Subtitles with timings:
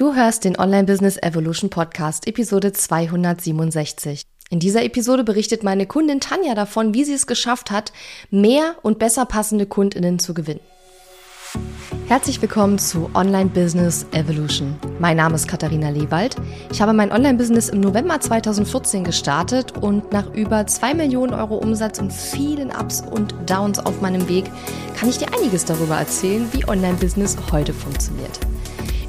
[0.00, 4.22] Du hörst den Online Business Evolution Podcast, Episode 267.
[4.48, 7.92] In dieser Episode berichtet meine Kundin Tanja davon, wie sie es geschafft hat,
[8.30, 10.60] mehr und besser passende Kundinnen zu gewinnen.
[12.08, 14.74] Herzlich willkommen zu Online Business Evolution.
[15.00, 16.34] Mein Name ist Katharina Lewald.
[16.72, 21.98] Ich habe mein Online-Business im November 2014 gestartet und nach über 2 Millionen Euro Umsatz
[21.98, 24.50] und vielen Ups und Downs auf meinem Weg
[24.96, 28.40] kann ich dir einiges darüber erzählen, wie Online-Business heute funktioniert.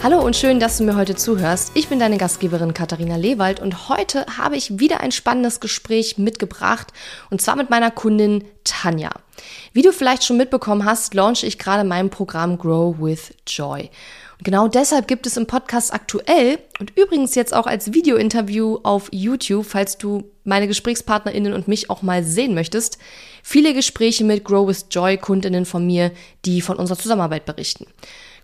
[0.00, 1.72] Hallo und schön, dass du mir heute zuhörst.
[1.74, 6.92] Ich bin deine Gastgeberin Katharina Lewald und heute habe ich wieder ein spannendes Gespräch mitgebracht
[7.30, 9.10] und zwar mit meiner Kundin Tanja.
[9.72, 13.90] Wie du vielleicht schon mitbekommen hast, launche ich gerade mein Programm Grow with Joy.
[14.38, 19.08] Und genau deshalb gibt es im Podcast aktuell und übrigens jetzt auch als Videointerview auf
[19.10, 22.98] YouTube, falls du meine GesprächspartnerInnen und mich auch mal sehen möchtest,
[23.42, 26.12] viele Gespräche mit Grow with Joy Kundinnen von mir,
[26.44, 27.88] die von unserer Zusammenarbeit berichten.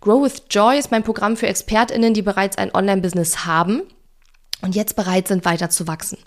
[0.05, 3.81] Grow with Joy ist mein Programm für ExpertInnen, die bereits ein Online-Business haben
[4.65, 6.19] und jetzt bereit sind, weiter zu wachsen.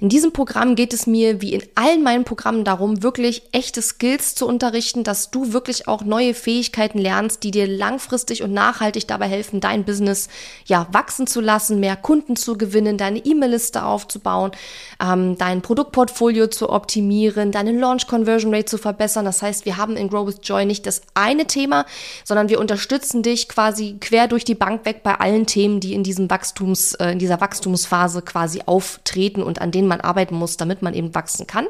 [0.00, 4.34] In diesem Programm geht es mir, wie in allen meinen Programmen, darum, wirklich echte Skills
[4.34, 9.28] zu unterrichten, dass du wirklich auch neue Fähigkeiten lernst, die dir langfristig und nachhaltig dabei
[9.28, 10.28] helfen, dein Business
[10.66, 14.50] ja wachsen zu lassen, mehr Kunden zu gewinnen, deine E-Mail-Liste aufzubauen,
[15.00, 19.24] ähm, dein Produktportfolio zu optimieren, deine Launch Conversion Rate zu verbessern.
[19.24, 21.86] Das heißt, wir haben in Grow with Joy nicht das eine Thema,
[22.24, 26.02] sondern wir unterstützen dich quasi quer durch die Bank weg bei allen Themen, die in
[26.02, 27.40] diesem Wachstums, äh, in dieser
[27.76, 31.66] Wachstumsphase quasi auftreten und an denen man arbeiten muss, damit man eben wachsen kann.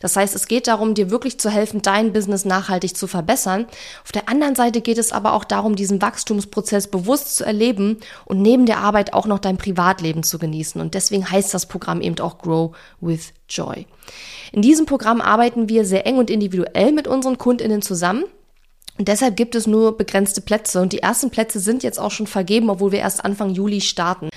[0.00, 3.66] Das heißt, es geht darum, dir wirklich zu helfen, dein Business nachhaltig zu verbessern.
[4.04, 8.42] Auf der anderen Seite geht es aber auch darum, diesen Wachstumsprozess bewusst zu erleben und
[8.42, 10.80] neben der Arbeit auch noch dein Privatleben zu genießen.
[10.80, 13.86] Und deswegen heißt das Programm eben auch Grow with Joy.
[14.52, 18.24] In diesem Programm arbeiten wir sehr eng und individuell mit unseren Kundinnen zusammen.
[18.98, 22.26] Und deshalb gibt es nur begrenzte Plätze und die ersten Plätze sind jetzt auch schon
[22.26, 24.28] vergeben, obwohl wir erst Anfang Juli starten.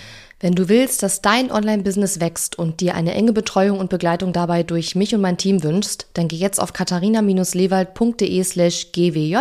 [0.43, 4.63] Wenn du willst, dass dein Online-Business wächst und dir eine enge Betreuung und Begleitung dabei
[4.63, 9.37] durch mich und mein Team wünschst, dann geh jetzt auf katharina-lewald.de slash gwj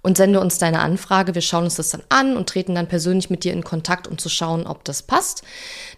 [0.00, 1.34] und sende uns deine Anfrage.
[1.34, 4.16] Wir schauen uns das dann an und treten dann persönlich mit dir in Kontakt, um
[4.16, 5.42] zu schauen, ob das passt.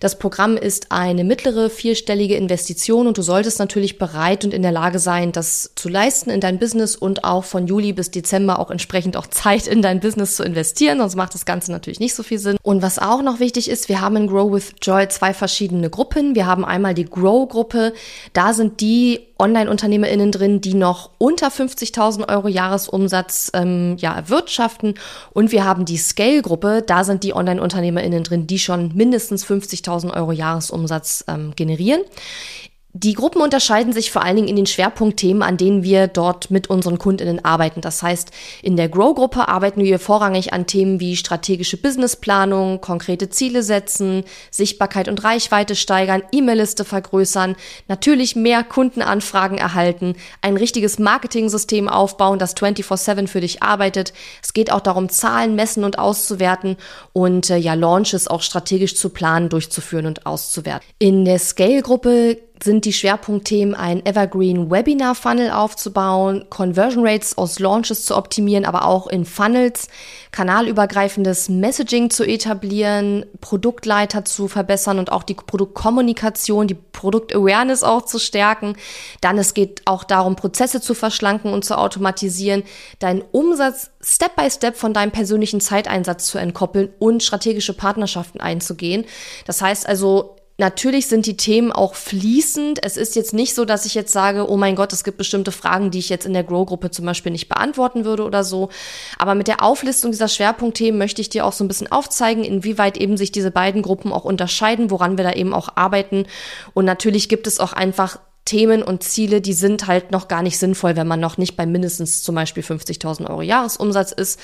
[0.02, 4.72] Das Programm ist eine mittlere vierstellige Investition und du solltest natürlich bereit und in der
[4.72, 8.72] Lage sein, das zu leisten in dein Business und auch von Juli bis Dezember auch
[8.72, 12.24] entsprechend auch Zeit in dein Business zu investieren, sonst macht das Ganze natürlich nicht so
[12.24, 12.56] viel Sinn.
[12.62, 16.34] Und was auch noch wichtig ist, wir haben in Grow with Joy zwei verschiedene Gruppen.
[16.34, 17.92] Wir haben einmal die Grow-Gruppe.
[18.32, 24.94] Da sind die Online-UnternehmerInnen drin, die noch unter 50.000 Euro Jahresumsatz ähm, ja, erwirtschaften.
[25.32, 30.32] Und wir haben die Scale-Gruppe, da sind die Online-UnternehmerInnen drin, die schon mindestens 50.000 Euro
[30.32, 32.02] Jahresumsatz ähm, generieren.
[32.94, 36.68] Die Gruppen unterscheiden sich vor allen Dingen in den Schwerpunktthemen, an denen wir dort mit
[36.68, 37.80] unseren Kundinnen arbeiten.
[37.80, 38.30] Das heißt,
[38.60, 45.08] in der Grow-Gruppe arbeiten wir vorrangig an Themen wie strategische Businessplanung, konkrete Ziele setzen, Sichtbarkeit
[45.08, 47.56] und Reichweite steigern, E-Mail-Liste vergrößern,
[47.88, 54.12] natürlich mehr Kundenanfragen erhalten, ein richtiges Marketing-System aufbauen, das 24-7 für dich arbeitet.
[54.42, 56.76] Es geht auch darum, Zahlen messen und auszuwerten
[57.14, 60.86] und äh, ja, Launches auch strategisch zu planen, durchzuführen und auszuwerten.
[60.98, 68.04] In der Scale-Gruppe sind die Schwerpunktthemen, ein Evergreen Webinar Funnel aufzubauen, Conversion Rates aus Launches
[68.04, 69.88] zu optimieren, aber auch in Funnels,
[70.30, 78.18] kanalübergreifendes Messaging zu etablieren, Produktleiter zu verbessern und auch die Produktkommunikation, die Produktawareness auch zu
[78.18, 78.76] stärken.
[79.20, 82.62] Dann es geht auch darum, Prozesse zu verschlanken und zu automatisieren,
[82.98, 89.04] deinen Umsatz Step by Step von deinem persönlichen Zeiteinsatz zu entkoppeln und strategische Partnerschaften einzugehen.
[89.46, 92.78] Das heißt also, Natürlich sind die Themen auch fließend.
[92.84, 95.50] Es ist jetzt nicht so, dass ich jetzt sage, oh mein Gott, es gibt bestimmte
[95.50, 98.68] Fragen, die ich jetzt in der Grow-Gruppe zum Beispiel nicht beantworten würde oder so.
[99.18, 102.96] Aber mit der Auflistung dieser Schwerpunktthemen möchte ich dir auch so ein bisschen aufzeigen, inwieweit
[102.96, 106.26] eben sich diese beiden Gruppen auch unterscheiden, woran wir da eben auch arbeiten.
[106.74, 110.60] Und natürlich gibt es auch einfach Themen und Ziele, die sind halt noch gar nicht
[110.60, 114.38] sinnvoll, wenn man noch nicht bei mindestens zum Beispiel 50.000 Euro Jahresumsatz ist.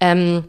[0.00, 0.48] Ähm,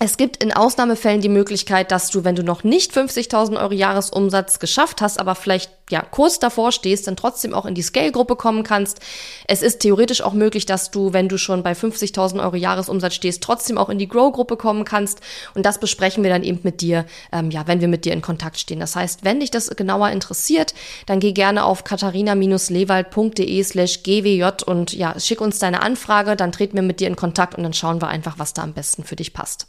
[0.00, 4.60] es gibt in Ausnahmefällen die Möglichkeit, dass du, wenn du noch nicht 50.000 Euro Jahresumsatz
[4.60, 8.62] geschafft hast, aber vielleicht ja, kurz davor stehst, dann trotzdem auch in die Scale-Gruppe kommen
[8.62, 9.00] kannst.
[9.48, 13.42] Es ist theoretisch auch möglich, dass du, wenn du schon bei 50.000 Euro Jahresumsatz stehst,
[13.42, 15.20] trotzdem auch in die Grow-Gruppe kommen kannst.
[15.54, 18.22] Und das besprechen wir dann eben mit dir, ähm, ja, wenn wir mit dir in
[18.22, 18.78] Kontakt stehen.
[18.78, 20.74] Das heißt, wenn dich das genauer interessiert,
[21.06, 26.76] dann geh gerne auf katharina-lewald.de slash gwj und ja, schick uns deine Anfrage, dann treten
[26.76, 29.16] wir mit dir in Kontakt und dann schauen wir einfach, was da am besten für
[29.16, 29.66] dich passt.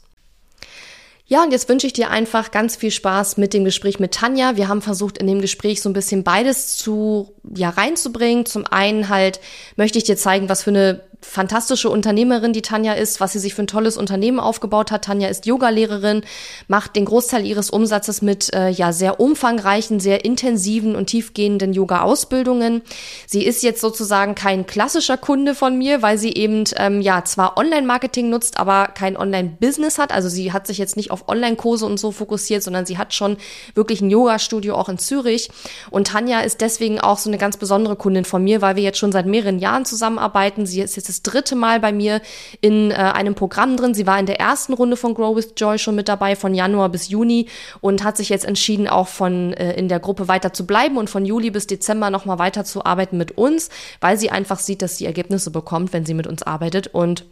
[1.29, 4.55] Ja, und jetzt wünsche ich dir einfach ganz viel Spaß mit dem Gespräch mit Tanja.
[4.55, 8.47] Wir haben versucht, in dem Gespräch so ein bisschen beides zu, ja, reinzubringen.
[8.47, 9.39] Zum einen halt
[9.75, 13.53] möchte ich dir zeigen, was für eine fantastische Unternehmerin, die Tanja ist, was sie sich
[13.53, 15.05] für ein tolles Unternehmen aufgebaut hat.
[15.05, 16.23] Tanja ist Yogalehrerin,
[16.67, 22.83] macht den Großteil ihres Umsatzes mit äh, ja sehr umfangreichen, sehr intensiven und tiefgehenden Yoga-Ausbildungen.
[23.27, 27.57] Sie ist jetzt sozusagen kein klassischer Kunde von mir, weil sie eben ähm, ja zwar
[27.57, 30.13] Online-Marketing nutzt, aber kein Online-Business hat.
[30.13, 33.37] Also sie hat sich jetzt nicht auf Online-Kurse und so fokussiert, sondern sie hat schon
[33.75, 35.49] wirklich ein Yoga-Studio auch in Zürich.
[35.91, 38.99] Und Tanja ist deswegen auch so eine ganz besondere Kundin von mir, weil wir jetzt
[38.99, 40.65] schon seit mehreren Jahren zusammenarbeiten.
[40.65, 42.21] Sie ist jetzt das dritte Mal bei mir
[42.61, 43.93] in äh, einem Programm drin.
[43.93, 46.89] Sie war in der ersten Runde von Grow with Joy schon mit dabei, von Januar
[46.89, 47.47] bis Juni
[47.81, 51.09] und hat sich jetzt entschieden, auch von äh, in der Gruppe weiter zu bleiben und
[51.09, 53.69] von Juli bis Dezember nochmal weiter zu arbeiten mit uns,
[53.99, 57.25] weil sie einfach sieht, dass sie Ergebnisse bekommt, wenn sie mit uns arbeitet und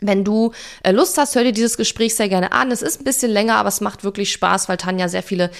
[0.00, 0.52] wenn du
[0.84, 2.70] äh, Lust hast, hör dir dieses Gespräch sehr gerne an.
[2.70, 5.50] Es ist ein bisschen länger, aber es macht wirklich Spaß, weil Tanja sehr viele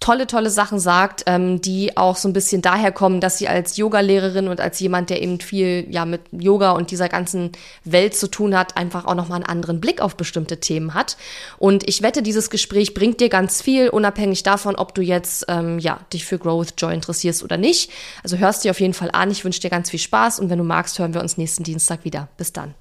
[0.00, 3.76] tolle, tolle Sachen sagt, ähm, die auch so ein bisschen daher kommen, dass sie als
[3.76, 7.52] Yoga-Lehrerin und als jemand, der eben viel ja mit Yoga und dieser ganzen
[7.84, 11.16] Welt zu tun hat, einfach auch nochmal einen anderen Blick auf bestimmte Themen hat.
[11.58, 15.78] Und ich wette, dieses Gespräch bringt dir ganz viel, unabhängig davon, ob du jetzt ähm,
[15.78, 17.90] ja dich für Grow with Joy interessierst oder nicht.
[18.22, 19.30] Also hörst dir auf jeden Fall an.
[19.30, 22.04] Ich wünsche dir ganz viel Spaß und wenn du magst, hören wir uns nächsten Dienstag
[22.04, 22.28] wieder.
[22.36, 22.74] Bis dann.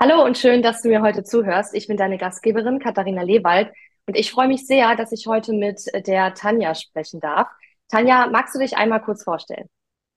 [0.00, 1.74] Hallo und schön, dass du mir heute zuhörst.
[1.74, 3.70] Ich bin deine Gastgeberin Katharina Lewald.
[4.06, 7.48] Und ich freue mich sehr, dass ich heute mit der Tanja sprechen darf.
[7.88, 9.68] Tanja, magst du dich einmal kurz vorstellen?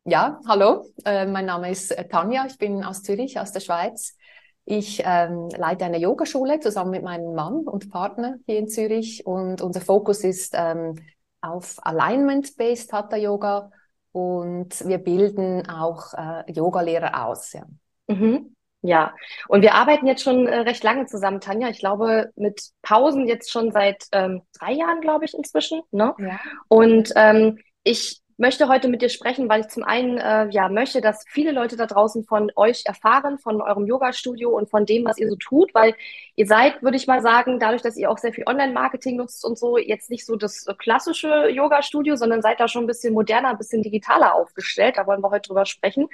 [0.04, 4.18] Ja, hallo, äh, mein Name ist äh, Tanja, ich bin aus Zürich, aus der Schweiz.
[4.64, 9.62] Ich ähm, leite eine Yogaschule zusammen mit meinem Mann und Partner hier in Zürich und
[9.62, 10.96] unser Fokus ist ähm,
[11.40, 13.72] auf Alignment-Based Hatha Yoga
[14.12, 17.54] und wir bilden auch äh, Yogalehrer aus.
[17.54, 17.66] Ja.
[18.08, 18.57] Mhm.
[18.88, 19.14] Ja,
[19.50, 21.68] und wir arbeiten jetzt schon äh, recht lange zusammen, Tanja.
[21.68, 25.82] Ich glaube, mit Pausen jetzt schon seit ähm, drei Jahren, glaube ich, inzwischen.
[25.92, 26.16] Ne?
[26.18, 26.40] Ja.
[26.70, 31.02] Und ähm, ich möchte heute mit dir sprechen, weil ich zum einen äh, ja möchte,
[31.02, 35.18] dass viele Leute da draußen von euch erfahren, von eurem Yoga-Studio und von dem, was
[35.18, 35.96] ihr so tut, weil
[36.36, 39.58] ihr seid, würde ich mal sagen, dadurch, dass ihr auch sehr viel Online-Marketing nutzt und
[39.58, 43.58] so, jetzt nicht so das klassische Yoga-Studio, sondern seid da schon ein bisschen moderner, ein
[43.58, 44.98] bisschen digitaler aufgestellt.
[44.98, 46.08] Da wollen wir heute drüber sprechen.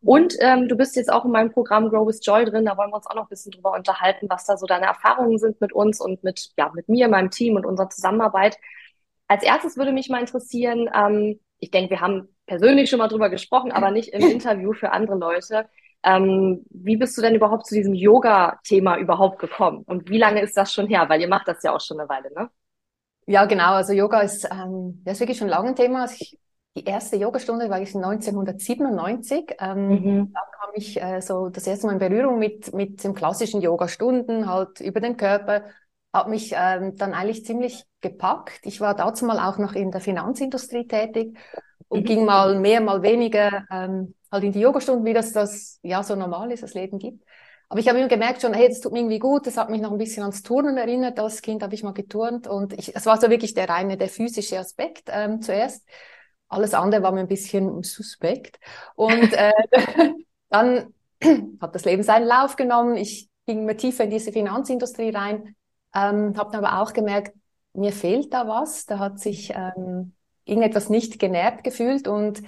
[0.00, 2.66] Und ähm, du bist jetzt auch in meinem Programm Grow with Joy drin.
[2.66, 5.38] Da wollen wir uns auch noch ein bisschen drüber unterhalten, was da so deine Erfahrungen
[5.38, 8.58] sind mit uns und mit, ja, mit mir, meinem Team und unserer Zusammenarbeit.
[9.26, 13.30] Als erstes würde mich mal interessieren, ähm, ich denke, wir haben persönlich schon mal drüber
[13.30, 15.68] gesprochen, aber nicht im Interview für andere Leute.
[16.02, 19.82] Ähm, wie bist du denn überhaupt zu diesem Yoga-Thema überhaupt gekommen?
[19.86, 21.06] Und wie lange ist das schon her?
[21.08, 22.50] Weil ihr macht das ja auch schon eine Weile, ne?
[23.26, 23.72] Ja, genau.
[23.72, 26.02] Also Yoga ist, ähm, das ist wirklich schon lange ein Thema.
[26.02, 26.38] Also ich,
[26.76, 29.56] die erste Yogastunde war ich 1997.
[29.58, 30.32] Ähm, mhm.
[30.34, 34.46] Da kam ich äh, so das erste Mal in Berührung mit, mit dem klassischen Yoga-Stunden,
[34.46, 35.64] halt über den Körper
[36.14, 38.60] hat mich ähm, dann eigentlich ziemlich gepackt.
[38.62, 41.36] Ich war dazu mal auch noch in der Finanzindustrie tätig
[41.88, 42.04] und mhm.
[42.04, 46.14] ging mal mehr, mal weniger ähm, halt in die Yogastunden, wie das das ja so
[46.14, 47.24] normal ist, das Leben gibt.
[47.68, 49.48] Aber ich habe immer gemerkt schon, hey, das tut mir irgendwie gut.
[49.48, 51.18] Das hat mich noch ein bisschen ans Turnen erinnert.
[51.18, 54.08] Als Kind habe ich mal geturnt und ich, es war so wirklich der reine, der
[54.08, 55.84] physische Aspekt ähm, zuerst.
[56.46, 58.60] Alles andere war mir ein bisschen suspekt.
[58.94, 59.52] Und äh,
[60.48, 60.94] dann
[61.60, 62.96] hat das Leben seinen Lauf genommen.
[62.96, 65.56] Ich ging mir tiefer in diese Finanzindustrie rein
[65.94, 67.36] ähm, habe dann aber auch gemerkt,
[67.72, 68.86] mir fehlt da was.
[68.86, 72.42] Da hat sich ähm, irgendetwas nicht genährt gefühlt und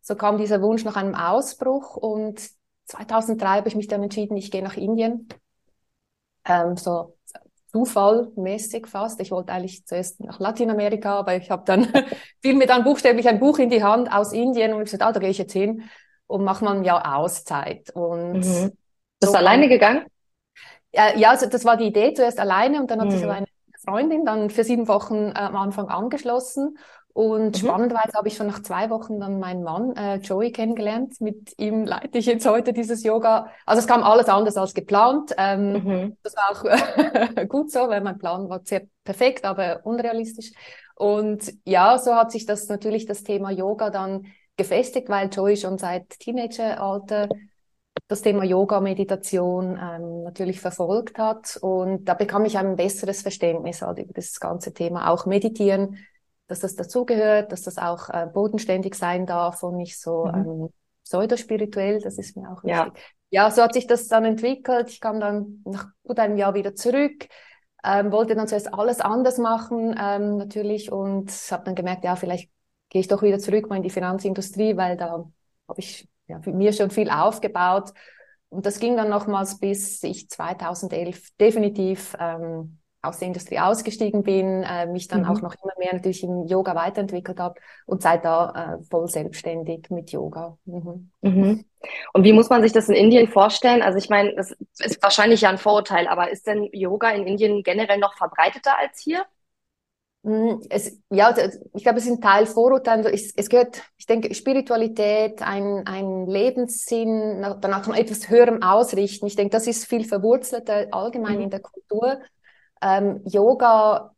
[0.00, 2.40] so kam dieser Wunsch nach einem Ausbruch und
[2.86, 5.28] 2003 habe ich mich dann entschieden, ich gehe nach Indien.
[6.44, 7.16] Ähm, so
[7.72, 9.20] zufallmäßig fast.
[9.20, 11.88] Ich wollte eigentlich zuerst nach Lateinamerika, aber ich habe dann
[12.42, 15.12] fiel mir dann buchstäblich ein Buch in die Hand aus Indien und ich gesagt, ah,
[15.12, 15.84] da gehe ich jetzt hin
[16.26, 17.90] und mache mal ein Jahr Auszeit.
[17.90, 18.72] Und mhm.
[19.20, 20.04] Bist so alleine gegangen?
[20.92, 23.12] Ja, also das war die Idee zuerst alleine und dann hat mhm.
[23.12, 23.46] sich aber eine
[23.84, 26.76] Freundin dann für sieben Wochen äh, am Anfang angeschlossen.
[27.14, 27.66] Und mhm.
[27.66, 31.20] spannenderweise habe ich schon nach zwei Wochen dann meinen Mann äh, Joey kennengelernt.
[31.20, 33.48] Mit ihm leite ich jetzt heute dieses Yoga.
[33.66, 35.34] Also es kam alles anders als geplant.
[35.36, 36.16] Ähm, mhm.
[36.22, 40.52] Das war auch gut so, weil mein Plan war sehr perfekt, aber unrealistisch.
[40.94, 45.76] Und ja, so hat sich das natürlich das Thema Yoga dann gefestigt, weil Joey schon
[45.76, 47.28] seit Teenageralter
[48.08, 51.58] das Thema Yoga, Meditation ähm, natürlich verfolgt hat.
[51.60, 55.98] Und da bekam ich ein besseres Verständnis halt über das ganze Thema, auch Meditieren.
[56.46, 60.34] dass das dazugehört, dass das auch äh, bodenständig sein darf und nicht so mhm.
[60.34, 60.68] ähm,
[61.04, 63.02] pseudospirituell, das ist mir auch wichtig.
[63.30, 63.44] Ja.
[63.44, 64.90] ja, so hat sich das dann entwickelt.
[64.90, 67.28] Ich kam dann nach gut einem Jahr wieder zurück,
[67.84, 72.50] ähm, wollte dann zuerst alles anders machen, ähm, natürlich, und habe dann gemerkt, ja, vielleicht
[72.90, 75.24] gehe ich doch wieder zurück mal in die Finanzindustrie, weil da
[75.68, 77.92] habe ich ja, für mir schon viel aufgebaut.
[78.48, 84.62] Und das ging dann nochmals, bis ich 2011 definitiv ähm, aus der Industrie ausgestiegen bin,
[84.62, 85.26] äh, mich dann mhm.
[85.26, 89.90] auch noch immer mehr natürlich im Yoga weiterentwickelt habe und seit da äh, voll selbstständig
[89.90, 90.56] mit Yoga.
[90.64, 91.10] Mhm.
[91.20, 91.64] Mhm.
[92.12, 93.82] Und wie muss man sich das in Indien vorstellen?
[93.82, 97.64] Also ich meine, das ist wahrscheinlich ja ein Vorurteil, aber ist denn Yoga in Indien
[97.64, 99.24] generell noch verbreiteter als hier?
[100.24, 101.34] Hm, es, ja,
[101.74, 103.04] ich glaube, es ist ein Teil Vorurteil.
[103.06, 109.26] Es, es gehört, ich denke, Spiritualität, ein, ein Lebenssinn, danach noch etwas höherem Ausrichten.
[109.26, 111.42] Ich denke, das ist viel verwurzelter allgemein mhm.
[111.42, 112.20] in der Kultur.
[112.80, 114.14] Ähm, Yoga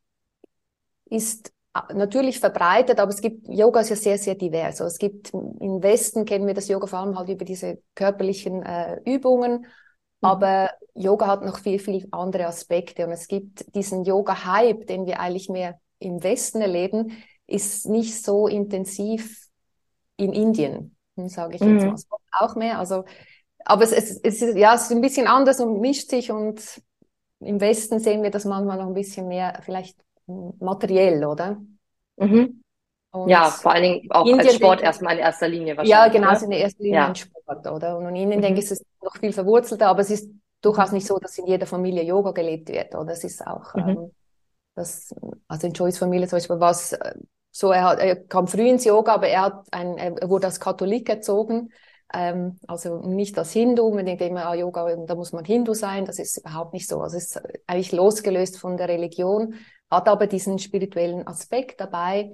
[1.07, 1.53] ist
[1.95, 4.81] natürlich verbreitet, aber es gibt, Yoga ist ja sehr, sehr divers.
[4.81, 8.63] Also es gibt, im Westen kennen wir das Yoga vor allem halt über diese körperlichen
[8.63, 9.67] äh, Übungen, mhm.
[10.21, 15.19] aber Yoga hat noch viel, viel andere Aspekte und es gibt diesen Yoga-Hype, den wir
[15.19, 19.49] eigentlich mehr im Westen erleben, ist nicht so intensiv
[20.17, 21.89] in Indien, sage ich jetzt mhm.
[21.89, 21.97] mal.
[22.33, 23.05] Auch mehr, also,
[23.65, 26.83] aber es, es, es, ist, ja, es ist ein bisschen anders und mischt sich und
[27.41, 29.97] im Westen sehen wir das manchmal noch ein bisschen mehr vielleicht
[30.27, 31.61] materiell, oder?
[32.17, 32.63] Mhm.
[33.27, 35.91] ja, vor allen Dingen auch Indien als Sport erstmal in erster Linie wahrscheinlich.
[35.91, 37.09] Ja, genau, also in der ersten Linie ja.
[37.09, 37.99] ein Sport, oder?
[37.99, 38.43] Und in Indien, mhm.
[38.43, 40.31] denke ich, ist es noch viel verwurzelter, aber es ist
[40.61, 43.13] durchaus nicht so, dass in jeder Familie Yoga gelebt wird, oder?
[43.13, 43.89] Es ist auch, mhm.
[43.89, 44.11] ähm,
[44.75, 45.15] das,
[45.49, 47.15] also in Joyce Familie zum Beispiel was äh,
[47.51, 50.59] so, er, hat, er kam früh ins Yoga, aber er, hat ein, er wurde als
[50.59, 51.71] Katholik erzogen
[52.15, 56.05] ähm, also nicht als Hindu, man denkt immer, ah, Yoga, da muss man Hindu sein,
[56.05, 57.01] das ist überhaupt nicht so.
[57.01, 59.55] Also es ist eigentlich losgelöst von der Religion,
[59.91, 62.33] hat aber diesen spirituellen Aspekt dabei,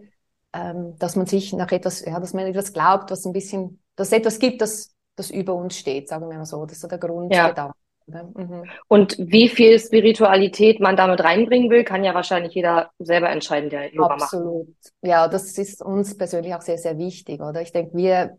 [0.52, 4.08] ähm, dass man sich nach etwas, ja, dass man etwas glaubt, was ein bisschen, dass
[4.08, 6.64] es etwas gibt, das, das über uns steht, sagen wir mal so.
[6.66, 7.56] Das ist so der Grundgedanke.
[7.56, 7.74] Ja.
[8.12, 8.64] Mhm.
[8.88, 13.92] Und wie viel Spiritualität man damit reinbringen will, kann ja wahrscheinlich jeder selber entscheiden, der
[13.92, 14.22] Yoga macht.
[14.22, 14.68] Absolut.
[15.02, 17.62] Ja, das ist uns persönlich auch sehr, sehr wichtig, oder?
[17.62, 18.36] Ich denke, wir,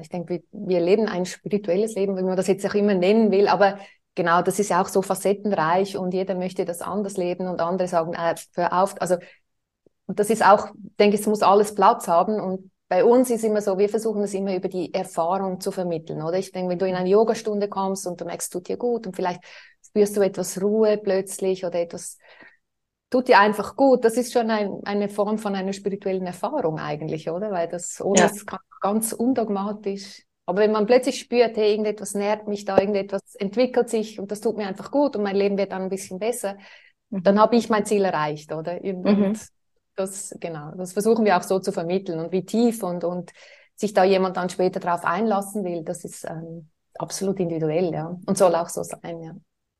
[0.00, 3.30] ich denke, wir, wir leben ein spirituelles Leben, wenn man das jetzt auch immer nennen
[3.30, 3.78] will, aber
[4.14, 7.88] genau, das ist ja auch so facettenreich und jeder möchte das anders leben und andere
[7.88, 9.16] sagen, äh, hör auf, also,
[10.06, 10.68] und das ist auch,
[10.98, 14.22] denke ich, es muss alles Platz haben und bei uns ist immer so, wir versuchen
[14.22, 16.38] es immer über die Erfahrung zu vermitteln, oder?
[16.38, 19.16] Ich denke, wenn du in eine Yogastunde kommst und du merkst, tut dir gut und
[19.16, 19.40] vielleicht
[19.84, 22.18] spürst du etwas Ruhe plötzlich oder etwas
[23.10, 24.04] tut dir einfach gut.
[24.04, 27.50] Das ist schon ein, eine Form von einer spirituellen Erfahrung eigentlich, oder?
[27.50, 28.26] Weil das ohne ja.
[28.26, 28.46] ist
[28.80, 30.22] ganz undogmatisch.
[30.44, 34.40] Aber wenn man plötzlich spürt, hey, irgendetwas nährt mich da, irgendetwas entwickelt sich und das
[34.40, 36.56] tut mir einfach gut und mein Leben wird dann ein bisschen besser,
[37.10, 37.24] mhm.
[37.24, 38.80] dann habe ich mein Ziel erreicht, oder?
[38.80, 39.36] Und mhm
[39.96, 43.32] das, genau, das versuchen wir auch so zu vermitteln und wie tief und, und
[43.74, 48.16] sich da jemand dann später drauf einlassen will, das ist ähm, absolut individuell, ja.
[48.26, 49.34] Und soll auch so sein, ja.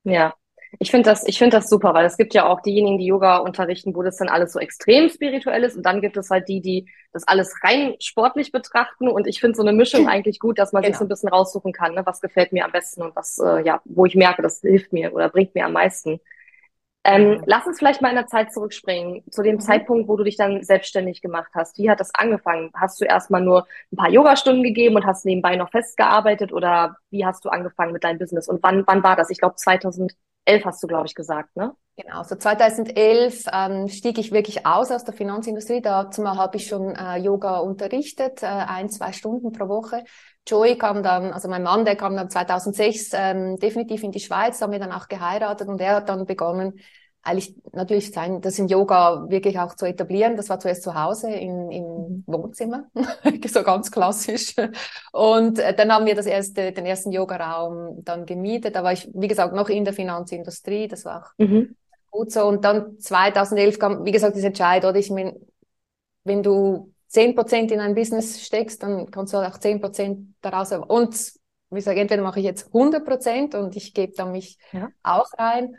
[0.05, 0.35] Ja.
[0.79, 3.39] Ich finde das, ich finde das super, weil es gibt ja auch diejenigen, die Yoga
[3.39, 5.77] unterrichten, wo das dann alles so extrem spirituell ist.
[5.77, 9.09] Und dann gibt es halt die, die das alles rein sportlich betrachten.
[9.09, 10.93] Und ich finde so eine Mischung eigentlich gut, dass man genau.
[10.93, 12.05] sich so ein bisschen raussuchen kann, ne?
[12.05, 15.15] was gefällt mir am besten und was, äh, ja, wo ich merke, das hilft mir
[15.15, 16.21] oder bringt mir am meisten.
[17.09, 19.61] Ähm, lass uns vielleicht mal in der Zeit zurückspringen, zu dem mhm.
[19.61, 21.79] Zeitpunkt, wo du dich dann selbstständig gemacht hast.
[21.79, 22.71] Wie hat das angefangen?
[22.75, 27.25] Hast du erstmal nur ein paar Yogastunden gegeben und hast nebenbei noch festgearbeitet oder wie
[27.25, 28.49] hast du angefangen mit deinem Business?
[28.49, 29.31] Und wann, wann war das?
[29.31, 30.17] Ich glaube 2011
[30.65, 31.77] hast du, glaube ich, gesagt, ne?
[31.99, 35.81] Genau, so 2011 ähm, stieg ich wirklich aus aus der Finanzindustrie.
[35.81, 40.05] Dazu habe ich schon äh, Yoga unterrichtet, äh, ein, zwei Stunden pro Woche.
[40.47, 44.61] Joey kam dann, also mein Mann, der kam dann 2006 ähm, definitiv in die Schweiz,
[44.61, 46.81] haben wir dann auch geheiratet und er hat dann begonnen,
[47.27, 50.37] eigentlich natürlich sein, das in Yoga wirklich auch zu etablieren.
[50.37, 52.25] Das war zuerst zu Hause in, im mhm.
[52.27, 52.85] Wohnzimmer,
[53.49, 54.55] so ganz klassisch.
[55.13, 58.77] Und äh, dann haben wir das erste, den ersten Yoga-Raum dann gemietet.
[58.77, 60.87] Da war ich, wie gesagt, noch in der Finanzindustrie.
[60.87, 61.75] Das war auch mhm.
[62.11, 62.45] gut so.
[62.45, 64.97] Und dann 2011 kam, wie gesagt, dieser Entscheid, oder?
[64.97, 65.35] Ich meine,
[66.23, 70.73] wenn du zehn Prozent in ein Business steckst, dann kannst du auch zehn Prozent daraus.
[70.73, 71.33] Und
[71.71, 74.89] wie gesagt, entweder mache ich jetzt 100 Prozent und ich gebe da mich ja.
[75.03, 75.77] auch rein.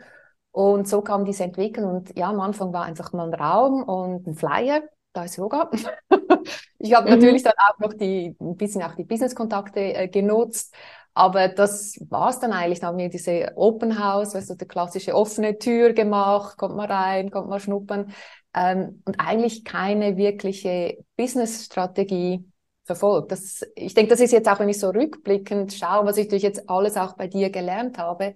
[0.50, 1.96] Und so kam diese Entwicklung.
[1.96, 4.82] Und ja, am Anfang war einfach mal ein Raum und ein Flyer.
[5.12, 5.70] Da ist Yoga.
[6.78, 7.16] ich habe mhm.
[7.16, 10.74] natürlich dann auch noch die, ein bisschen auch die Business-Kontakte äh, genutzt.
[11.14, 12.80] Aber das war's dann eigentlich.
[12.80, 16.86] Dann haben wir diese Open House, weißt du, die klassische offene Tür gemacht, kommt mal
[16.86, 18.12] rein, kommt mal schnuppern
[18.54, 22.44] ähm, und eigentlich keine wirkliche Business-Strategie
[22.84, 23.32] verfolgt.
[23.32, 26.42] Das, ich denke, das ist jetzt auch, wenn ich so rückblickend schaue, was ich durch
[26.42, 28.34] jetzt alles auch bei dir gelernt habe,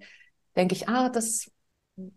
[0.54, 1.50] denke ich, ah, das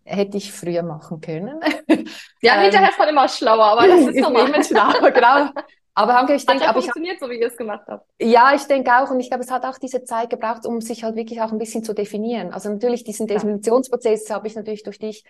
[0.03, 1.59] hätte ich früher machen können.
[2.41, 4.49] Ja, ähm, hinterher ist man immer schlauer, aber das ist, normal.
[4.49, 5.49] immer schlauer, genau.
[5.95, 8.07] Aber Hanke, ich denke, aber funktioniert ich, so, wie ihr es gemacht habt.
[8.21, 11.03] Ja, ich denke auch, und ich glaube, es hat auch diese Zeit gebraucht, um sich
[11.03, 12.53] halt wirklich auch ein bisschen zu definieren.
[12.53, 15.23] Also natürlich diesen Definitionsprozess habe ich natürlich durch dich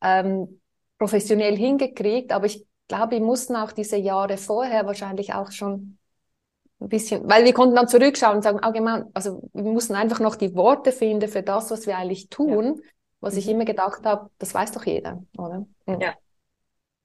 [0.00, 0.60] ähm,
[1.00, 5.96] professionell hingekriegt, aber ich glaube, wir mussten auch diese Jahre vorher wahrscheinlich auch schon
[6.78, 10.36] ein bisschen, weil wir konnten dann zurückschauen und sagen, allgemein, also wir mussten einfach noch
[10.36, 12.82] die Worte finden für das, was wir eigentlich tun, ja.
[13.20, 13.52] was ich mhm.
[13.52, 15.66] immer gedacht habe, das weiß doch jeder, oder?
[15.86, 16.14] Ja.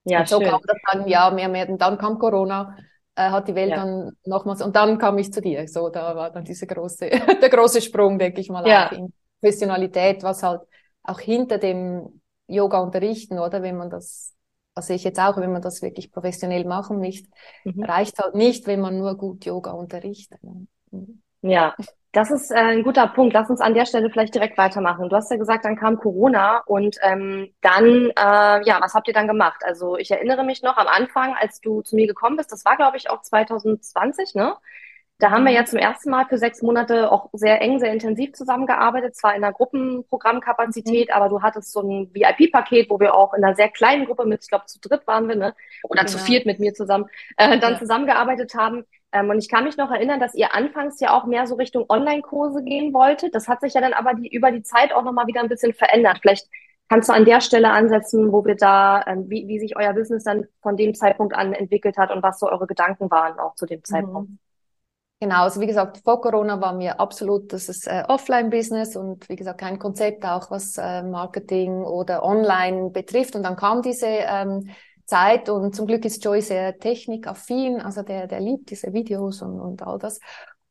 [0.04, 0.50] Ja, und so schön.
[0.50, 2.76] kam das dann, ja, mehr, mehr, und dann kam Corona
[3.16, 3.76] äh, hat die Welt ja.
[3.76, 5.66] dann nochmals, und dann kam ich zu dir.
[5.66, 7.08] So, da war dann dieser große,
[7.42, 8.88] der große Sprung, denke ich mal, ja.
[8.88, 10.60] in Professionalität, was halt
[11.02, 14.34] auch hinter dem Yoga unterrichten, oder wenn man das,
[14.74, 17.28] was sehe ich jetzt auch, wenn man das wirklich professionell machen möchte,
[17.64, 17.84] mhm.
[17.84, 20.42] reicht halt nicht, wenn man nur gut Yoga unterrichtet.
[20.42, 20.66] Ne?
[20.90, 21.22] Mhm.
[21.42, 21.74] Ja,
[22.16, 23.34] das ist äh, ein guter Punkt.
[23.34, 25.08] Lass uns an der Stelle vielleicht direkt weitermachen.
[25.08, 29.14] Du hast ja gesagt, dann kam Corona und ähm, dann, äh, ja, was habt ihr
[29.14, 29.60] dann gemacht?
[29.64, 32.76] Also ich erinnere mich noch am Anfang, als du zu mir gekommen bist, das war,
[32.76, 34.56] glaube ich, auch 2020, ne?
[35.18, 38.34] Da haben wir ja zum ersten Mal für sechs Monate auch sehr eng, sehr intensiv
[38.34, 41.14] zusammengearbeitet, zwar in der Gruppenprogrammkapazität, mhm.
[41.14, 44.42] aber du hattest so ein VIP-Paket, wo wir auch in einer sehr kleinen Gruppe mit,
[44.42, 45.54] ich glaube, zu dritt waren wir, ne?
[45.84, 46.12] Oder genau.
[46.12, 47.06] zu viert mit mir zusammen,
[47.38, 47.78] äh, dann ja.
[47.78, 48.84] zusammengearbeitet haben.
[49.10, 51.86] Ähm, und ich kann mich noch erinnern, dass ihr anfangs ja auch mehr so Richtung
[51.88, 53.34] Online-Kurse gehen wolltet.
[53.34, 55.72] Das hat sich ja dann aber die, über die Zeit auch nochmal wieder ein bisschen
[55.72, 56.18] verändert.
[56.20, 56.46] Vielleicht
[56.90, 60.24] kannst du an der Stelle ansetzen, wo wir da, ähm, wie, wie sich euer Business
[60.24, 63.64] dann von dem Zeitpunkt an entwickelt hat und was so eure Gedanken waren auch zu
[63.64, 64.30] dem Zeitpunkt.
[65.18, 69.36] Genau, also wie gesagt, vor Corona waren wir absolut, das ist äh, Offline-Business und wie
[69.36, 73.34] gesagt kein Konzept, auch was äh, Marketing oder Online betrifft.
[73.34, 74.68] Und dann kam diese ähm,
[75.06, 79.58] Zeit und zum Glück ist Joy sehr technikaffin, also der, der liebt diese Videos und,
[79.58, 80.20] und all das.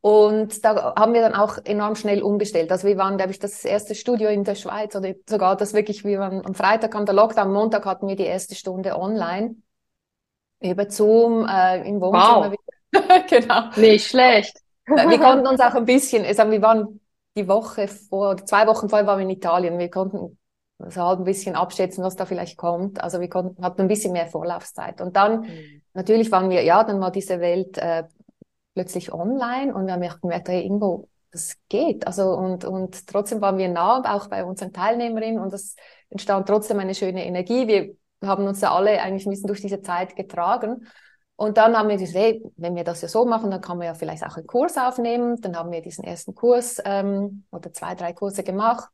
[0.02, 2.72] Und da haben wir dann auch enorm schnell umgestellt.
[2.72, 6.06] Also wir waren, glaube ich, das erste Studio in der Schweiz oder sogar das wirklich,
[6.06, 9.56] wir waren am Freitag kam der Lockdown, am Montag hatten wir die erste Stunde online
[10.62, 12.52] über Zoom äh, im Wohnzimmer.
[12.52, 12.75] Wow.
[13.30, 13.70] genau.
[13.76, 14.58] Nicht schlecht.
[14.88, 17.00] Äh, wir konnten uns auch ein bisschen, also wir waren
[17.38, 19.78] die Woche vor, zwei Wochen vorher waren wir in Italien.
[19.78, 20.38] Wir konnten
[20.80, 23.02] also halt ein bisschen abschätzen, was da vielleicht kommt.
[23.02, 25.02] Also wir konnten, hatten ein bisschen mehr Vorlaufzeit.
[25.02, 25.82] Und dann, mhm.
[25.94, 28.04] natürlich waren wir, ja, dann war diese Welt äh,
[28.74, 32.08] plötzlich online und wir haben gemerkt, hey, irgendwo, das geht.
[32.08, 35.76] Also und, und trotzdem waren wir nah, auch bei unseren Teilnehmerinnen und es
[36.10, 37.68] entstand trotzdem eine schöne Energie.
[37.68, 40.88] Wir haben uns ja alle eigentlich ein bisschen durch diese Zeit getragen.
[41.38, 43.88] Und dann haben wir gesagt, hey, wenn wir das ja so machen, dann kann man
[43.88, 45.42] ja vielleicht auch einen Kurs aufnehmen.
[45.42, 48.90] Dann haben wir diesen ersten Kurs ähm, oder zwei, drei Kurse gemacht.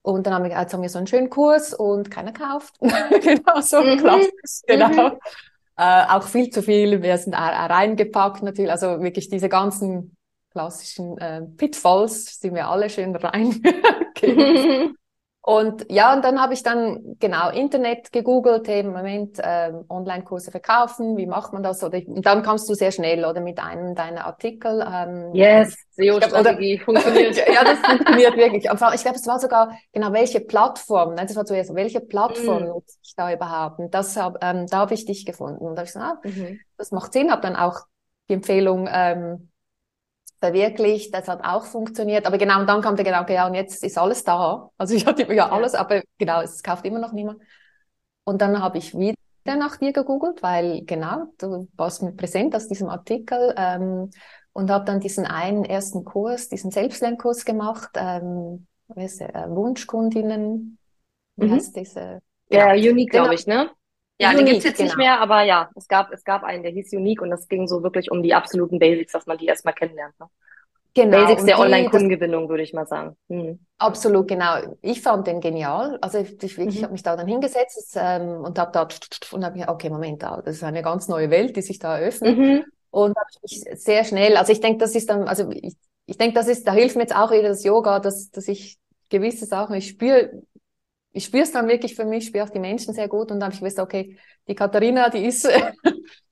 [0.00, 2.78] Und dann haben wir, jetzt haben wir so einen schönen Kurs und keiner kauft.
[2.80, 3.98] genau, so mhm.
[3.98, 5.10] klassisch, genau.
[5.10, 5.18] Mhm.
[5.76, 7.02] Äh, auch viel zu viel.
[7.02, 8.70] Wir sind reingepackt natürlich.
[8.70, 10.16] Also wirklich diese ganzen
[10.50, 13.62] klassischen äh, Pitfalls sind wir alle schön rein.
[15.48, 21.16] Und ja, und dann habe ich dann genau Internet gegoogelt, eben Moment, äh, Online-Kurse verkaufen,
[21.16, 21.82] wie macht man das?
[21.82, 24.86] Oder und dann kannst du sehr schnell oder mit einem deiner Artikel.
[24.86, 27.36] Ähm, yes, SEO-Strategie funktioniert.
[27.48, 28.64] ja, das funktioniert wirklich.
[28.66, 31.14] Ich glaube, es war sogar genau welche Plattform.
[31.14, 32.68] Nein, das war zuerst welche Plattform mm.
[32.68, 33.78] nutze ich da überhaupt?
[33.78, 35.64] Und das hab, ähm, da habe ich dich gefunden.
[35.64, 36.60] Und da habe ich gesagt, ah, mhm.
[36.76, 37.30] das macht Sinn.
[37.30, 37.86] Habe dann auch
[38.28, 39.48] die Empfehlung ähm,
[40.40, 42.26] verwirklicht, das hat auch funktioniert.
[42.26, 44.70] Aber genau, und dann kam der Gedanke, ja, und jetzt ist alles da.
[44.76, 47.40] Also ich hatte ja alles, aber genau, es kauft immer noch niemand.
[48.24, 52.68] Und dann habe ich wieder nach dir gegoogelt, weil genau, du warst mit präsent aus
[52.68, 54.10] diesem Artikel ähm,
[54.52, 60.78] und habe dann diesen einen ersten Kurs, diesen Selbstlernkurs gemacht, ähm, ist, äh, Wunschkundinnen,
[61.36, 61.52] wie mhm.
[61.52, 62.20] heißt diese?
[62.50, 62.90] Ja, genau.
[62.90, 63.70] Unique, glaube ich, ne?
[64.20, 64.88] Ja, Unique, den gibt's jetzt genau.
[64.88, 67.68] nicht mehr, aber ja, es gab, es gab einen, der hieß Unique und das ging
[67.68, 70.18] so wirklich um die absoluten Basics, dass man die erstmal kennenlernt.
[70.18, 70.26] Ne?
[70.94, 71.18] Genau.
[71.18, 73.16] Basics der Online-Kundengewinnung, würde ich mal sagen.
[73.28, 73.60] Mhm.
[73.78, 74.56] Absolut, genau.
[74.82, 75.98] Ich fand den genial.
[76.00, 76.82] Also ich, ich, ich mhm.
[76.82, 78.88] habe mich da dann hingesetzt ähm, und habe da
[79.30, 82.36] und habe mir, okay, Moment, das ist eine ganz neue Welt, die sich da eröffnet.
[82.36, 82.64] Mhm.
[82.90, 85.76] Und habe ich sehr schnell, also ich denke, das ist dann, also ich,
[86.06, 88.78] ich denke, das ist, da hilft mir jetzt auch wieder das Yoga, dass, dass ich
[89.10, 90.30] gewisse Sachen, ich spüre,
[91.18, 93.46] ich spüre es dann wirklich für mich, spüre auch die Menschen sehr gut und dann
[93.46, 95.44] habe ich gewusst, okay, die Katharina, die ist,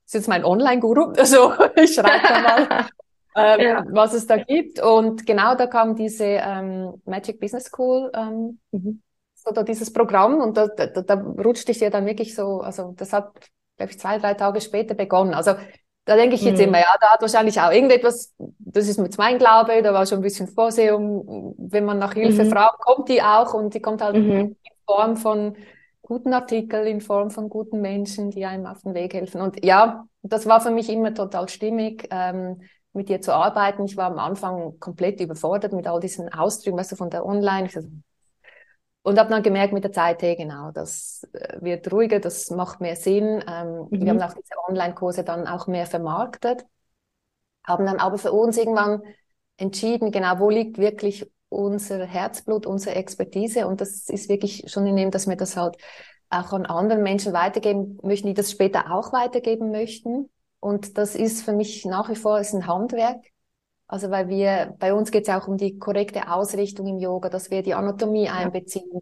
[0.06, 2.86] ist jetzt mein Online-Guru, also ich schreibe da mal,
[3.36, 3.84] ähm, ja.
[3.90, 9.02] was es da gibt und genau da kam diese ähm, Magic Business School, ähm, mhm.
[9.34, 12.94] so da dieses Programm und da, da, da rutschte ich ja dann wirklich so, also
[12.96, 13.32] das hat,
[13.76, 15.54] glaube ich, zwei, drei Tage später begonnen, also
[16.04, 16.68] da denke ich jetzt mhm.
[16.68, 20.20] immer, ja, da hat wahrscheinlich auch irgendetwas, das ist mit mein Glaube, da war schon
[20.20, 22.50] ein bisschen Vorsehung, wenn man nach Hilfe mhm.
[22.50, 24.54] fragt, kommt die auch und die kommt halt mhm.
[24.86, 25.56] Form von
[26.02, 29.40] guten Artikeln, in Form von guten Menschen, die einem auf den Weg helfen.
[29.40, 33.84] Und ja, das war für mich immer total stimmig, ähm, mit dir zu arbeiten.
[33.84, 37.68] Ich war am Anfang komplett überfordert mit all diesen Ausdrücken, weißt du, von der Online.
[39.02, 42.80] und habe dann gemerkt mit der Zeit, hey, genau, das äh, wird ruhiger, das macht
[42.80, 43.44] mehr Sinn.
[43.46, 44.00] Ähm, mhm.
[44.00, 46.64] Wir haben auch diese Online-Kurse dann auch mehr vermarktet,
[47.64, 49.02] haben dann aber für uns irgendwann
[49.58, 54.96] entschieden, genau, wo liegt wirklich unser Herzblut, unsere Expertise und das ist wirklich schon in
[54.96, 55.76] dem, dass wir das halt
[56.30, 60.28] auch an anderen Menschen weitergeben möchten, die das später auch weitergeben möchten.
[60.60, 63.24] Und das ist für mich nach wie vor ist ein Handwerk.
[63.88, 67.50] Also weil wir, bei uns geht es auch um die korrekte Ausrichtung im Yoga, dass
[67.50, 69.00] wir die Anatomie einbeziehen.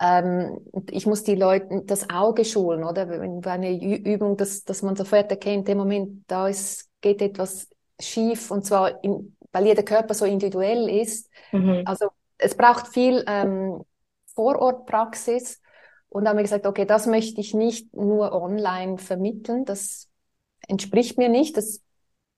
[0.00, 0.58] Ähm,
[0.90, 3.08] ich muss die Leute das Auge schulen, oder?
[3.08, 7.68] Wenn eine Übung, dass, dass man sofort erkennt, im Moment, da ist, geht etwas
[8.00, 11.30] schief und zwar, in, weil jeder Körper so individuell ist.
[11.52, 11.82] Mhm.
[11.84, 13.84] Also es braucht viel ähm,
[14.34, 15.60] Vorortpraxis.
[16.08, 20.10] Und da haben wir gesagt, okay, das möchte ich nicht nur online vermitteln, das
[20.68, 21.56] entspricht mir nicht.
[21.56, 21.80] Das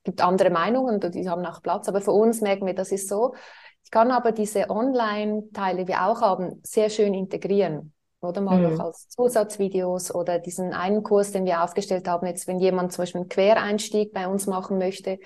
[0.05, 3.09] gibt andere Meinungen und die haben auch Platz, aber für uns merken wir, das ist
[3.09, 3.35] so.
[3.83, 7.93] Ich kann aber diese Online-Teile, die wir auch haben, sehr schön integrieren.
[8.21, 8.75] Oder mal mhm.
[8.75, 13.03] noch als Zusatzvideos oder diesen einen Kurs, den wir aufgestellt haben, jetzt wenn jemand zum
[13.03, 15.19] Beispiel einen Quereinstieg bei uns machen möchte,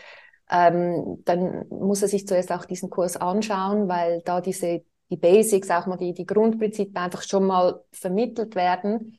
[0.50, 5.70] ähm, dann muss er sich zuerst auch diesen Kurs anschauen, weil da diese die Basics,
[5.70, 9.18] auch mal die, die Grundprinzipien einfach schon mal vermittelt werden.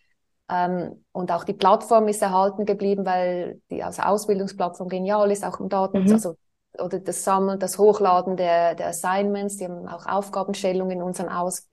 [0.49, 5.59] Ähm, und auch die Plattform ist erhalten geblieben, weil die also Ausbildungsplattform genial ist, auch
[5.59, 6.13] im Daten, mhm.
[6.13, 6.35] also
[6.77, 11.67] oder das Sammeln, das Hochladen der, der Assignments, die haben auch Aufgabenstellungen in unseren Aus.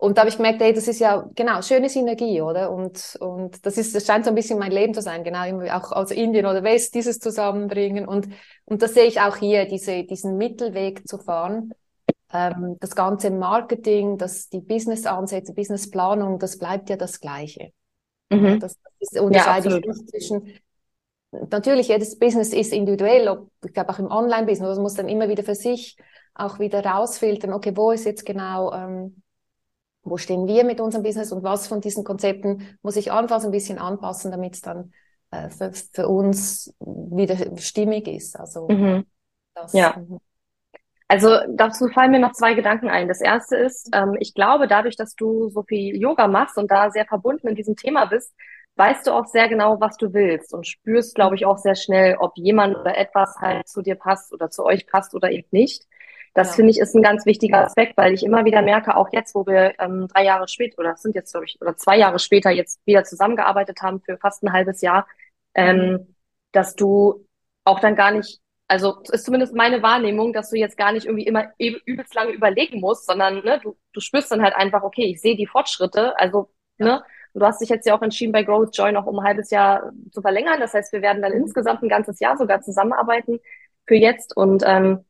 [0.00, 2.70] Und da habe ich gemerkt, ey, das ist ja genau schöne Synergie, oder?
[2.70, 5.40] Und und das ist, das scheint so ein bisschen mein Leben zu sein, genau,
[5.72, 8.06] auch aus Indien oder West dieses zusammenbringen.
[8.06, 8.28] Und
[8.64, 11.72] und das sehe ich auch hier, diese diesen Mittelweg zu fahren.
[12.32, 17.72] Ähm, das ganze Marketing, das die Business-Ansätze, Businessplanung, das bleibt ja das Gleiche.
[18.30, 18.60] Mhm.
[18.60, 20.52] Das, das unterscheide ja, ich nicht zwischen,
[21.32, 25.28] natürlich, jedes Business ist individuell, ob, ich glaube auch im Online-Business, man muss dann immer
[25.28, 25.96] wieder für sich
[26.34, 29.22] auch wieder rausfiltern, okay, wo ist jetzt genau, ähm,
[30.10, 33.50] wo stehen wir mit unserem Business und was von diesen Konzepten muss ich anfangs ein
[33.50, 34.92] bisschen anpassen, damit es dann
[35.30, 38.38] äh, für, für uns wieder stimmig ist.
[38.38, 39.04] Also mhm.
[39.54, 39.96] das, ja.
[39.96, 40.18] Mhm.
[41.08, 43.08] Also dazu fallen mir noch zwei Gedanken ein.
[43.08, 46.90] Das erste ist, ähm, ich glaube, dadurch, dass du so viel Yoga machst und da
[46.90, 48.34] sehr verbunden in diesem Thema bist,
[48.76, 52.16] weißt du auch sehr genau, was du willst und spürst, glaube ich, auch sehr schnell,
[52.20, 55.84] ob jemand oder etwas halt zu dir passt oder zu euch passt oder eben nicht.
[56.38, 56.54] Das ja.
[56.54, 59.44] finde ich ist ein ganz wichtiger Aspekt, weil ich immer wieder merke, auch jetzt, wo
[59.44, 62.80] wir ähm, drei Jahre später oder sind jetzt glaube ich oder zwei Jahre später jetzt
[62.86, 65.08] wieder zusammengearbeitet haben für fast ein halbes Jahr,
[65.54, 66.14] ähm,
[66.52, 67.26] dass du
[67.64, 71.26] auch dann gar nicht also ist zumindest meine Wahrnehmung, dass du jetzt gar nicht irgendwie
[71.26, 75.20] immer übelst lange überlegen musst, sondern ne, du, du spürst dann halt einfach, okay, ich
[75.20, 76.16] sehe die Fortschritte.
[76.20, 76.86] Also, ja.
[76.86, 77.02] ne,
[77.34, 79.90] du hast dich jetzt ja auch entschieden, bei Growth Joy noch um ein halbes Jahr
[80.12, 80.60] zu verlängern.
[80.60, 81.44] Das heißt, wir werden dann mhm.
[81.44, 83.40] insgesamt ein ganzes Jahr sogar zusammenarbeiten
[83.86, 84.36] für jetzt.
[84.36, 85.04] Und ähm,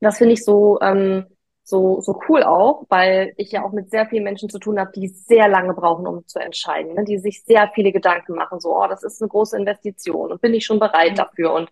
[0.00, 1.26] das finde ich so, ähm,
[1.68, 4.90] so, so cool auch, weil ich ja auch mit sehr vielen Menschen zu tun habe,
[4.94, 7.04] die sehr lange brauchen, um zu entscheiden, ne?
[7.04, 10.54] die sich sehr viele Gedanken machen, so, oh, das ist eine große Investition und bin
[10.54, 11.68] ich schon bereit dafür und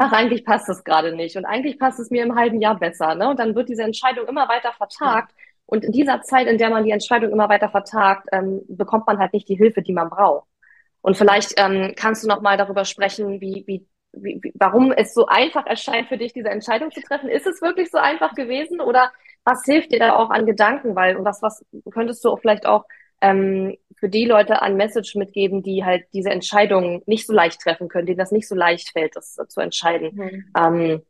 [0.00, 3.14] ach, eigentlich passt es gerade nicht und eigentlich passt es mir im halben Jahr besser,
[3.14, 3.28] ne?
[3.28, 5.32] Und dann wird diese Entscheidung immer weiter vertagt.
[5.66, 9.18] Und in dieser Zeit, in der man die Entscheidung immer weiter vertagt, ähm, bekommt man
[9.18, 10.48] halt nicht die Hilfe, die man braucht.
[11.02, 15.14] Und vielleicht ähm, kannst du noch mal darüber sprechen, wie, wie wie, wie, warum es
[15.14, 17.28] so einfach erscheint für dich, diese Entscheidung zu treffen.
[17.28, 19.12] Ist es wirklich so einfach gewesen oder
[19.44, 20.96] was hilft dir da auch an Gedanken?
[20.96, 22.84] Weil, und was, was könntest du auch vielleicht auch
[23.20, 27.88] ähm, für die Leute an Message mitgeben, die halt diese Entscheidung nicht so leicht treffen
[27.88, 30.10] können, denen das nicht so leicht fällt, das zu entscheiden?
[30.14, 30.52] Mhm.
[30.56, 31.02] Ähm,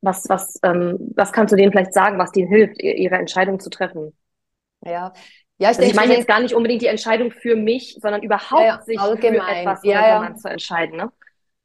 [0.00, 3.70] was, was, ähm, was kannst du denen vielleicht sagen, was denen hilft, ihre Entscheidung zu
[3.70, 4.16] treffen?
[4.84, 5.12] Ja,
[5.60, 8.62] ja, ich, also ich meine jetzt gar nicht unbedingt die Entscheidung für mich, sondern überhaupt
[8.62, 9.40] ja, sich allgemein.
[9.40, 10.34] für etwas ja, ja.
[10.36, 10.96] zu entscheiden.
[10.96, 11.10] Ne?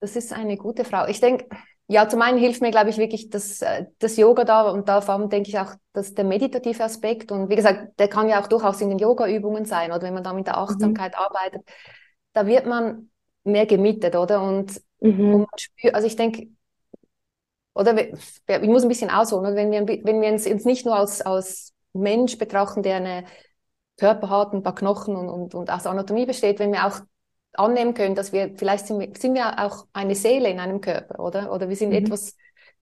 [0.04, 1.12] Das ist eine gute Frage.
[1.12, 1.48] Ich denke,
[1.88, 5.00] ja, zum einen hilft mir, glaube ich, wirklich das, äh, das Yoga da und da
[5.00, 8.42] vor allem denke ich auch, dass der meditative Aspekt und wie gesagt, der kann ja
[8.42, 11.20] auch durchaus in den Yoga-Übungen sein oder wenn man da mit der Achtsamkeit mhm.
[11.20, 11.62] arbeitet,
[12.34, 13.12] da wird man
[13.46, 14.42] mehr gemietet, oder?
[14.44, 15.36] Und, mhm.
[15.36, 16.50] und spürt, also ich denke,
[17.74, 19.56] oder ich muss ein bisschen ausholen, oder?
[19.56, 23.24] wenn wir, wenn wir uns, uns nicht nur als, als Mensch betrachten, der eine
[23.96, 27.00] Körper hat, ein paar Knochen und, und, und aus Anatomie besteht, wenn wir auch
[27.54, 31.20] annehmen können, dass wir, vielleicht sind wir, sind wir auch eine Seele in einem Körper,
[31.20, 31.52] oder?
[31.52, 31.96] Oder wir sind mhm.
[31.98, 32.36] etwas,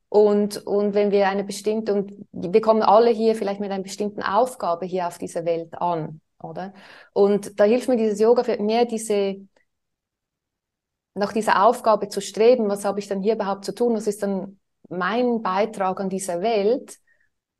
[0.10, 4.21] und, und wenn wir eine bestimmte, und wir kommen alle hier vielleicht mit einer bestimmten
[4.21, 6.73] Aufgabe hier auf dieser Welt an, oder?
[7.13, 9.38] Und da hilft mir dieses Yoga für mehr diese,
[11.13, 14.21] nach dieser Aufgabe zu streben, was habe ich dann hier überhaupt zu tun, was ist
[14.21, 16.97] dann mein Beitrag an dieser Welt?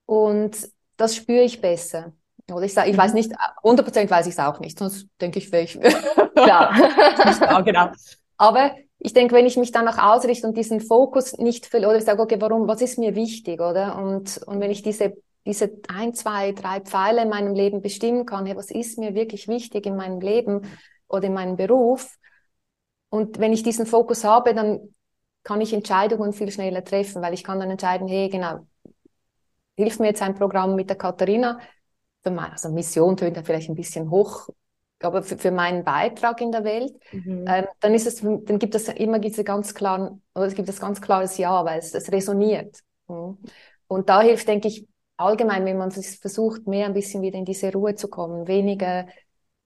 [0.06, 0.58] Und
[0.98, 2.12] das spüre ich besser.
[2.52, 3.18] Oder ich, sag, ich weiß mhm.
[3.18, 3.32] nicht,
[3.64, 5.80] 100% weiß ich es auch nicht, sonst denke ich, wäre ich.
[6.44, 6.76] Klar.
[7.42, 7.88] ja, genau.
[8.38, 12.06] Aber ich denke, wenn ich mich danach ausrichte und diesen Fokus nicht verliere, oder ich
[12.06, 13.98] sage, okay, warum, was ist mir wichtig, oder?
[13.98, 15.14] Und, und wenn ich diese
[15.46, 19.48] diese ein, zwei, drei Pfeile in meinem Leben bestimmen kann, hey, was ist mir wirklich
[19.48, 20.62] wichtig in meinem Leben
[21.08, 22.18] oder in meinem Beruf.
[23.10, 24.94] Und wenn ich diesen Fokus habe, dann
[25.44, 28.68] kann ich Entscheidungen viel schneller treffen, weil ich kann dann entscheiden, hey, genau,
[29.76, 31.60] hilft mir jetzt ein Programm mit der Katharina,
[32.24, 34.48] also Mission tönt dann vielleicht ein bisschen hoch,
[35.04, 37.46] aber für, für meinen Beitrag in der Welt, mhm.
[37.48, 40.80] ähm, dann ist es, dann gibt es immer diese ganz klaren, oder es gibt das
[40.80, 42.80] ganz klares Ja, weil es, es resoniert.
[43.08, 43.38] Mhm.
[43.88, 44.88] Und da hilft, denke ich,
[45.18, 49.06] allgemein, wenn man versucht, mehr ein bisschen wieder in diese Ruhe zu kommen, weniger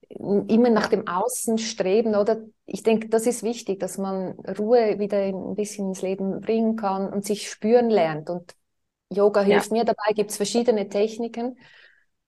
[0.09, 2.41] immer nach dem Außen streben, oder?
[2.65, 7.11] Ich denke, das ist wichtig, dass man Ruhe wieder ein bisschen ins Leben bringen kann
[7.11, 8.29] und sich spüren lernt.
[8.29, 8.55] Und
[9.09, 9.77] Yoga hilft ja.
[9.77, 11.57] mir dabei, gibt es verschiedene Techniken.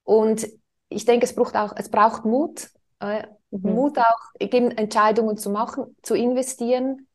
[0.03, 0.47] Und
[0.89, 3.73] ich denke, es braucht auch, es braucht Mut, äh, mhm.
[3.73, 7.07] Mut auch, eben Entscheidungen zu machen, zu investieren,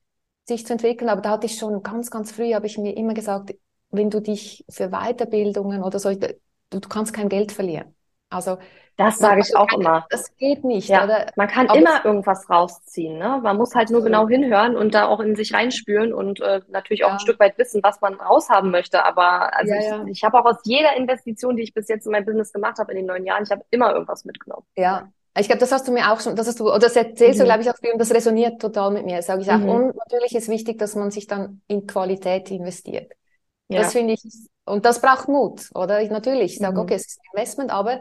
[0.45, 1.09] sich zu entwickeln.
[1.09, 3.55] Aber da hatte ich schon ganz, ganz früh, habe ich mir immer gesagt,
[3.91, 6.35] wenn du dich für Weiterbildungen oder so, du,
[6.71, 7.95] du kannst kein Geld verlieren.
[8.31, 8.59] Also
[8.97, 10.07] das sage ich auch immer.
[10.11, 10.89] Das geht nicht.
[10.89, 11.27] Ja, oder?
[11.37, 13.19] Man kann immer irgendwas rausziehen.
[13.19, 13.41] Ne?
[13.43, 17.01] Man muss halt nur genau hinhören und da auch in sich reinspüren und äh, natürlich
[17.01, 17.07] ja.
[17.07, 19.05] auch ein Stück weit wissen, was man raushaben möchte.
[19.05, 22.13] Aber also ja, ich, ich habe auch aus jeder Investition, die ich bis jetzt in
[22.13, 24.67] mein Business gemacht habe in den neun Jahren, ich habe immer irgendwas mitgenommen.
[24.77, 27.39] Ja, ich glaube, das hast du mir auch schon, das hast du, oder das erzählst
[27.39, 27.45] mhm.
[27.45, 29.59] du, glaube ich, auch viel und das resoniert total mit mir, sage ich auch.
[29.59, 29.69] Mhm.
[29.69, 33.13] Und natürlich ist wichtig, dass man sich dann in Qualität investiert.
[33.69, 33.83] Ja.
[33.83, 34.23] Das finde ich,
[34.67, 36.03] und das braucht Mut, oder?
[36.03, 36.81] Ich, natürlich, ich sage, mhm.
[36.81, 38.01] okay, es ist ein Investment, aber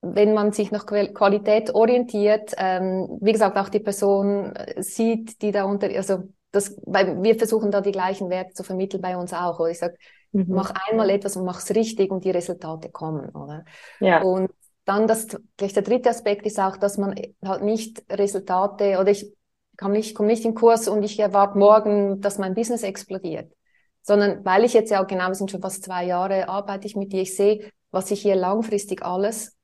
[0.00, 5.50] wenn man sich nach Qualität orientiert, ähm, wie gesagt, auch die Person äh, sieht, die
[5.50, 9.32] da unter, also das, weil wir versuchen da die gleichen Werte zu vermitteln bei uns
[9.32, 9.58] auch.
[9.58, 9.96] Oder ich sage,
[10.32, 10.46] mhm.
[10.48, 13.64] mach einmal etwas und mach's richtig und die Resultate kommen, oder?
[14.00, 14.22] Ja.
[14.22, 14.50] Und
[14.88, 15.26] dann das,
[15.58, 19.30] gleich der dritte Aspekt ist auch, dass man halt nicht Resultate, oder ich
[19.76, 23.52] komme nicht, komme nicht in Kurs und ich erwarte morgen, dass mein Business explodiert.
[24.00, 27.12] Sondern weil ich jetzt ja genau, wir sind schon fast zwei Jahre, arbeite ich mit
[27.12, 29.56] dir, ich sehe, was ich hier langfristig alles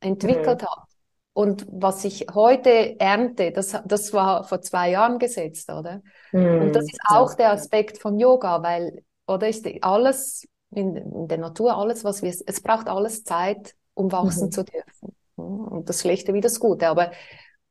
[0.00, 0.66] entwickelt mhm.
[0.66, 0.82] habe.
[1.32, 6.02] Und was ich heute ernte, das, das war vor zwei Jahren gesetzt, oder?
[6.30, 6.62] Mhm.
[6.62, 11.38] Und das ist auch der Aspekt von Yoga, weil, oder ist alles in, in der
[11.38, 14.52] Natur, alles, was wir, es braucht alles Zeit, um wachsen mhm.
[14.52, 15.14] zu dürfen.
[15.36, 16.88] Und das Schlechte wie das Gute.
[16.88, 17.10] Aber,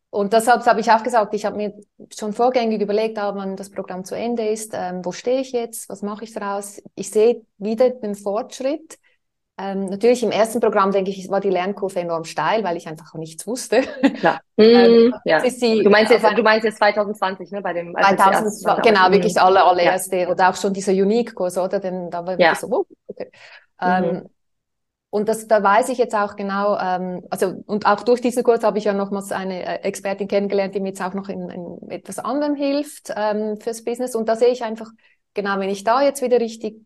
[0.09, 1.73] und deshalb habe ich auch gesagt, ich habe mir
[2.15, 5.89] schon vorgängig überlegt, ah, wenn das Programm zu Ende ist, ähm, wo stehe ich jetzt,
[5.89, 6.81] was mache ich daraus?
[6.95, 8.97] Ich sehe wieder den Fortschritt.
[9.59, 13.15] Ähm, natürlich im ersten Programm, denke ich, war die Lernkurve enorm steil, weil ich einfach
[13.15, 13.81] nichts wusste.
[14.19, 14.39] Klar.
[14.57, 15.39] ähm, mm, ja.
[15.41, 17.61] die, du, meinst jetzt, du meinst jetzt 2020, ne?
[17.61, 20.17] Bei dem 2000, genau, wirklich das aller, allererste.
[20.17, 20.29] Ja.
[20.29, 21.79] Oder auch schon dieser Unique-Kurs, oder?
[21.79, 22.53] Denn da war ja.
[22.53, 23.31] so, oh, okay.
[23.81, 24.09] Ähm, mhm.
[24.09, 24.29] Ähm,
[25.09, 28.63] und das, da weiß ich jetzt auch genau, ähm, also und auch durch diesen Kurs
[28.63, 31.89] habe ich ja nochmals eine äh, Expertin kennengelernt, die mir jetzt auch noch in, in
[31.89, 34.15] etwas anderem hilft ähm, fürs Business.
[34.15, 34.91] Und da sehe ich einfach,
[35.33, 36.85] genau, wenn ich da jetzt wieder richtig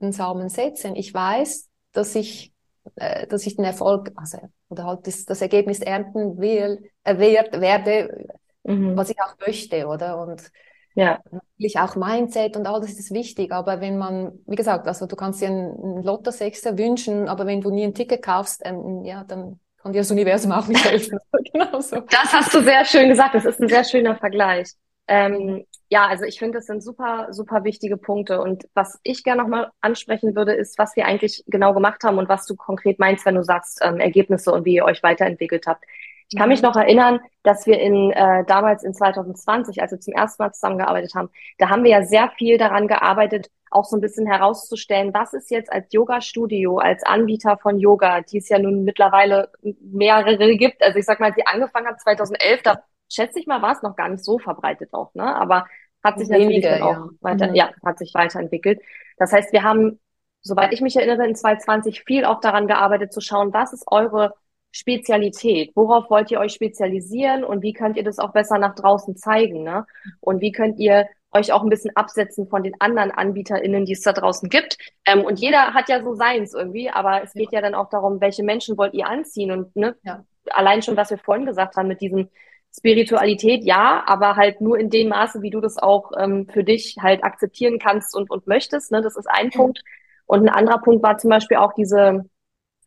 [0.00, 2.52] einen Samen setze, ich weiß, dass ich,
[2.96, 4.38] äh, dass ich den Erfolg, also
[4.68, 8.26] oder halt das, das Ergebnis ernten will, äh, werd, werde,
[8.64, 8.96] mhm.
[8.98, 10.18] was ich auch möchte, oder?
[10.18, 10.50] Und
[10.96, 11.20] ja.
[11.30, 13.52] natürlich auch Mindset und all das ist wichtig.
[13.52, 17.70] Aber wenn man, wie gesagt, also du kannst dir einen Lotto-Sechser wünschen, aber wenn du
[17.70, 21.18] nie ein Ticket kaufst, ähm, ja, dann kann dir das Universum auch nicht helfen.
[21.52, 22.00] genau so.
[22.00, 23.34] Das hast du sehr schön gesagt.
[23.34, 24.72] Das ist ein sehr schöner Vergleich.
[25.06, 28.40] Ähm, ja, also ich finde, das sind super, super wichtige Punkte.
[28.40, 32.28] Und was ich gerne nochmal ansprechen würde, ist, was wir eigentlich genau gemacht haben und
[32.28, 35.84] was du konkret meinst, wenn du sagst, ähm, Ergebnisse und wie ihr euch weiterentwickelt habt.
[36.30, 36.68] Ich kann mich mhm.
[36.68, 41.14] noch erinnern, dass wir in äh, damals in 2020, als wir zum ersten Mal zusammengearbeitet
[41.14, 45.32] haben, da haben wir ja sehr viel daran gearbeitet, auch so ein bisschen herauszustellen, was
[45.32, 50.82] ist jetzt als Yoga-Studio, als Anbieter von Yoga, die es ja nun mittlerweile mehrere gibt.
[50.82, 53.82] Also ich sag mal, als sie angefangen hat 2011, da schätze ich mal, war es
[53.82, 55.34] noch gar nicht so verbreitet auch, ne?
[55.36, 55.66] Aber
[56.02, 57.08] hat sich Wenige, natürlich dann auch ja.
[57.20, 57.54] weiter, mhm.
[57.54, 58.80] ja, hat sich weiterentwickelt.
[59.18, 60.00] Das heißt, wir haben,
[60.42, 64.34] soweit ich mich erinnere, in 2020 viel auch daran gearbeitet zu schauen, was ist eure
[64.76, 65.72] Spezialität?
[65.74, 69.62] Worauf wollt ihr euch spezialisieren und wie könnt ihr das auch besser nach draußen zeigen,
[69.62, 69.86] ne?
[70.20, 74.00] Und wie könnt ihr euch auch ein bisschen absetzen von den anderen AnbieterInnen, die es
[74.00, 74.78] da draußen gibt.
[75.04, 77.60] Ähm, und jeder hat ja so seins irgendwie, aber es geht ja.
[77.60, 80.24] dann auch darum, welche Menschen wollt ihr anziehen und ne, ja.
[80.50, 82.28] allein schon, was wir vorhin gesagt haben mit diesem
[82.74, 86.96] Spiritualität ja, aber halt nur in dem Maße, wie du das auch ähm, für dich
[87.00, 88.92] halt akzeptieren kannst und, und möchtest.
[88.92, 89.02] Ne?
[89.02, 89.82] Das ist ein Punkt.
[90.26, 92.28] Und ein anderer Punkt war zum Beispiel auch diese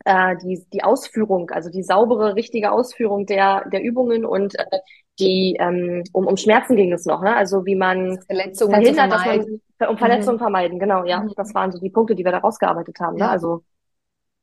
[0.10, 4.80] äh, die, die Ausführung, also die saubere, richtige Ausführung der, der Übungen und äh,
[5.20, 7.36] die ähm, um, um Schmerzen ging es noch, ne?
[7.36, 10.42] Also wie man Verletzungen verhindert, dass man um Verletzungen mhm.
[10.42, 11.22] vermeiden, genau, ja.
[11.22, 11.34] Mhm.
[11.36, 13.16] Das waren so die Punkte, die wir da rausgearbeitet haben.
[13.16, 13.20] Ne?
[13.20, 13.26] Ja.
[13.28, 13.32] Ne?
[13.34, 13.64] Also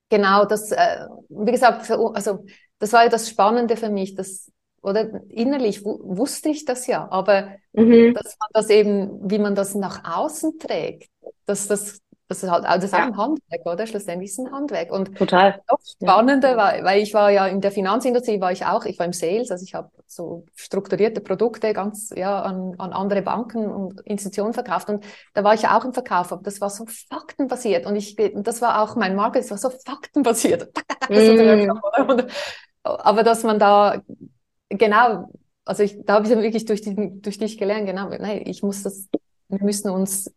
[0.08, 2.44] genau, das, äh, wie gesagt, für, also
[2.78, 4.52] das war ja das Spannende für mich, dass
[4.82, 8.14] oder innerlich wusste ich das ja, aber mhm.
[8.14, 11.10] dass man das eben, wie man das nach außen trägt,
[11.44, 13.04] dass das das ist halt, also das ist ja.
[13.04, 13.86] auch ein Handwerk, oder?
[13.86, 14.90] Schlussendlich ist ein Handwerk.
[14.90, 16.56] Und total spannender, ja.
[16.56, 19.50] weil, weil ich war ja in der Finanzindustrie, war ich auch, ich war im Sales,
[19.52, 24.88] also ich habe so strukturierte Produkte ganz, ja, an, an andere Banken und Institutionen verkauft.
[24.88, 27.86] Und da war ich ja auch im Verkauf, aber das war so faktenbasiert.
[27.86, 30.70] Und ich, das war auch mein Market, das war so faktenbasiert.
[31.08, 31.70] Mm.
[32.82, 34.02] aber dass man da,
[34.68, 35.30] genau,
[35.64, 38.64] also ich, da habe ich dann wirklich durch, die, durch dich gelernt, genau, nein, ich
[38.64, 39.08] muss das,
[39.48, 40.32] wir müssen uns,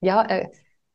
[0.00, 0.48] ja, äh,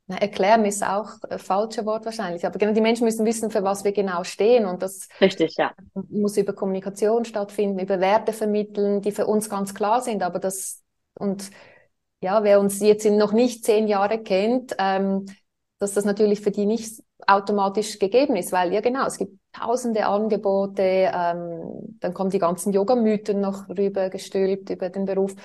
[0.08, 3.64] na, erklären ist auch ein falsches Wort wahrscheinlich, aber genau, die Menschen müssen wissen, für
[3.64, 5.74] was wir genau stehen und das Richtig, ja.
[5.94, 10.82] muss über Kommunikation stattfinden, über Werte vermitteln, die für uns ganz klar sind, aber das
[11.16, 11.52] und
[12.22, 15.26] ja, wer uns jetzt noch nicht zehn Jahre kennt, ähm,
[15.80, 20.06] dass das natürlich für die nicht automatisch gegeben ist, weil ja genau, es gibt tausende
[20.06, 25.36] Angebote, ähm, dann kommen die ganzen Yoga-Mythen noch rüber gestülpt über den Beruf.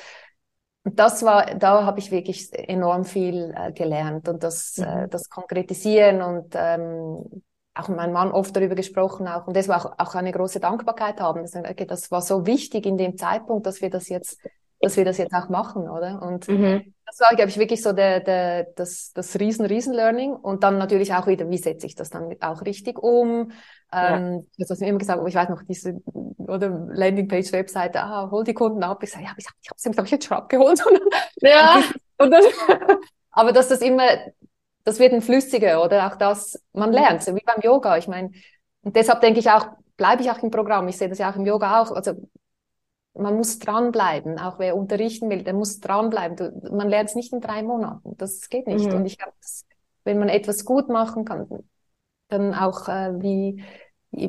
[0.85, 5.05] Und das war, da habe ich wirklich enorm viel äh, gelernt und das, äh, mhm.
[5.05, 7.43] äh, das Konkretisieren und ähm,
[7.75, 10.61] auch mit meinem Mann oft darüber gesprochen auch und das war auch, auch eine große
[10.61, 11.43] Dankbarkeit haben.
[11.43, 14.41] Das, okay, das war so wichtig in dem Zeitpunkt, dass wir das jetzt,
[14.81, 16.21] dass wir das jetzt auch machen, oder?
[16.21, 16.93] Und mhm.
[17.07, 20.79] das war, glaube ich, wirklich so der, der, das, das riesen, riesen Learning und dann
[20.79, 23.53] natürlich auch wieder, wie setze ich das dann auch richtig um?
[23.93, 24.43] Ähm, ja.
[24.59, 26.01] Das hast du mir immer gesagt, aber ich weiß noch, diese
[26.39, 29.03] oder Landingpage-Webseite, ah, hol die Kunden ab.
[29.03, 30.83] Ich sage, ja, ich, ich habe es hab ich jetzt schon abgeholt.
[31.41, 31.83] ja.
[32.19, 32.35] und
[33.31, 34.07] aber dass das immer,
[34.85, 36.95] das wird ein flüssiger oder auch das, man mhm.
[36.95, 37.99] lernt, so wie beim Yoga.
[37.99, 38.31] Ich meine,
[38.83, 40.89] und deshalb denke ich auch, bleibe ich auch im Programm.
[40.89, 41.93] Ich sehe das ja auch im Yoga auch.
[41.93, 42.15] Also
[43.15, 46.37] man muss dranbleiben, auch wer unterrichten will, der muss dranbleiben.
[46.37, 48.17] Du, man lernt es nicht in drei Monaten.
[48.17, 48.87] Das geht nicht.
[48.87, 48.97] Mhm.
[48.97, 49.35] Und ich glaube,
[50.05, 51.47] wenn man etwas gut machen kann,
[52.33, 53.63] dann auch äh, wie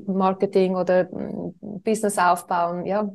[0.07, 3.09] Marketing oder mm, Business aufbauen, ja,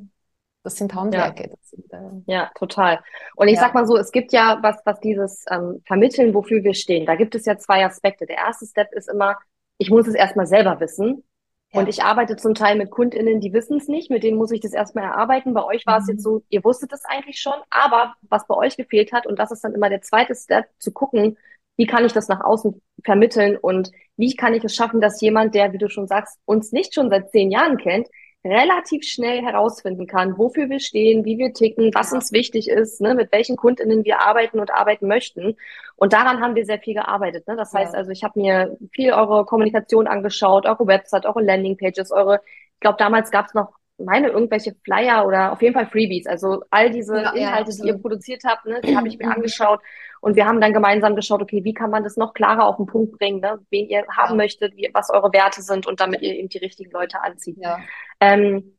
[0.62, 1.44] das sind Handwerke.
[1.44, 3.00] Ja, das sind, äh, ja total.
[3.36, 3.60] Und ich ja.
[3.60, 7.06] sag mal so, es gibt ja was, was dieses ähm, Vermitteln, wofür wir stehen.
[7.06, 8.26] Da gibt es ja zwei Aspekte.
[8.26, 9.36] Der erste Step ist immer,
[9.78, 11.24] ich muss es erstmal selber wissen.
[11.72, 11.80] Ja.
[11.80, 14.60] Und ich arbeite zum Teil mit KundInnen, die wissen es nicht, mit denen muss ich
[14.60, 15.54] das erstmal erarbeiten.
[15.54, 16.02] Bei euch war mhm.
[16.02, 19.38] es jetzt so, ihr wusstet es eigentlich schon, aber was bei euch gefehlt hat, und
[19.38, 21.36] das ist dann immer der zweite Step, zu gucken,
[21.78, 25.54] wie kann ich das nach außen vermitteln und wie kann ich es schaffen, dass jemand,
[25.54, 28.08] der, wie du schon sagst, uns nicht schon seit zehn Jahren kennt,
[28.44, 33.14] relativ schnell herausfinden kann, wofür wir stehen, wie wir ticken, was uns wichtig ist, ne,
[33.14, 35.56] mit welchen Kundinnen wir arbeiten und arbeiten möchten.
[35.96, 37.46] Und daran haben wir sehr viel gearbeitet.
[37.46, 37.56] Ne?
[37.56, 42.40] Das heißt also, ich habe mir viel eure Kommunikation angeschaut, eure Website, eure Landingpages, eure,
[42.74, 46.26] ich glaube, damals gab es noch meine irgendwelche Flyer oder auf jeden Fall Freebies.
[46.26, 49.30] Also all diese ja, Inhalte, ja, die ihr produziert habt, ne, die habe ich mir
[49.34, 49.80] angeschaut
[50.20, 52.86] und wir haben dann gemeinsam geschaut, okay, wie kann man das noch klarer auf den
[52.86, 54.36] Punkt bringen, ne, wen ihr haben ja.
[54.36, 57.58] möchtet, wie, was eure Werte sind und damit ihr eben die richtigen Leute anzieht.
[57.60, 57.78] Ja.
[58.20, 58.74] Ähm,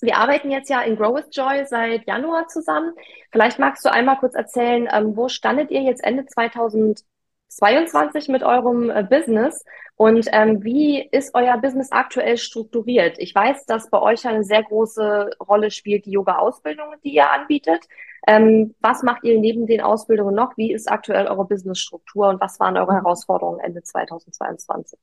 [0.00, 2.92] wir arbeiten jetzt ja in Grow with Joy seit Januar zusammen.
[3.30, 8.90] Vielleicht magst du einmal kurz erzählen, ähm, wo standet ihr jetzt Ende 2022 mit eurem
[8.90, 9.64] äh, Business
[9.96, 13.16] und ähm, wie ist euer Business aktuell strukturiert?
[13.18, 17.86] Ich weiß, dass bei euch eine sehr große Rolle spielt die Yoga-Ausbildung, die ihr anbietet.
[18.26, 20.56] Ähm, was macht ihr neben den Ausbildungen noch?
[20.56, 24.98] Wie ist aktuell eure Businessstruktur und was waren eure Herausforderungen Ende 2022?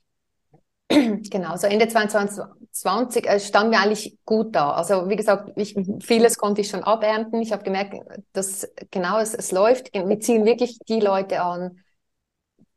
[0.91, 4.71] Genau, so Ende 2020 äh, standen wir eigentlich gut da.
[4.71, 7.41] Also wie gesagt, ich, vieles konnte ich schon abernten.
[7.41, 7.95] Ich habe gemerkt,
[8.33, 9.93] dass genau es, es läuft.
[9.93, 11.79] Wir ziehen wirklich die Leute an,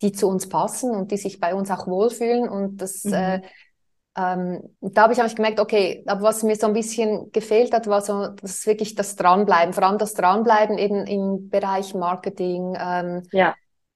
[0.02, 2.48] die zu uns passen und die sich bei uns auch wohlfühlen.
[2.48, 3.14] Und das, mhm.
[3.14, 3.42] äh,
[4.16, 7.87] ähm, da habe ich eigentlich gemerkt, okay, aber was mir so ein bisschen gefehlt hat,
[7.87, 12.77] war so das ist wirklich das Dranbleiben, vor allem das Dranbleiben eben im Bereich Marketing,
[12.79, 13.55] ähm, ja.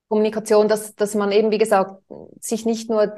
[0.08, 2.00] Kommunikation, dass, dass man eben, wie gesagt,
[2.40, 3.14] sich nicht nur,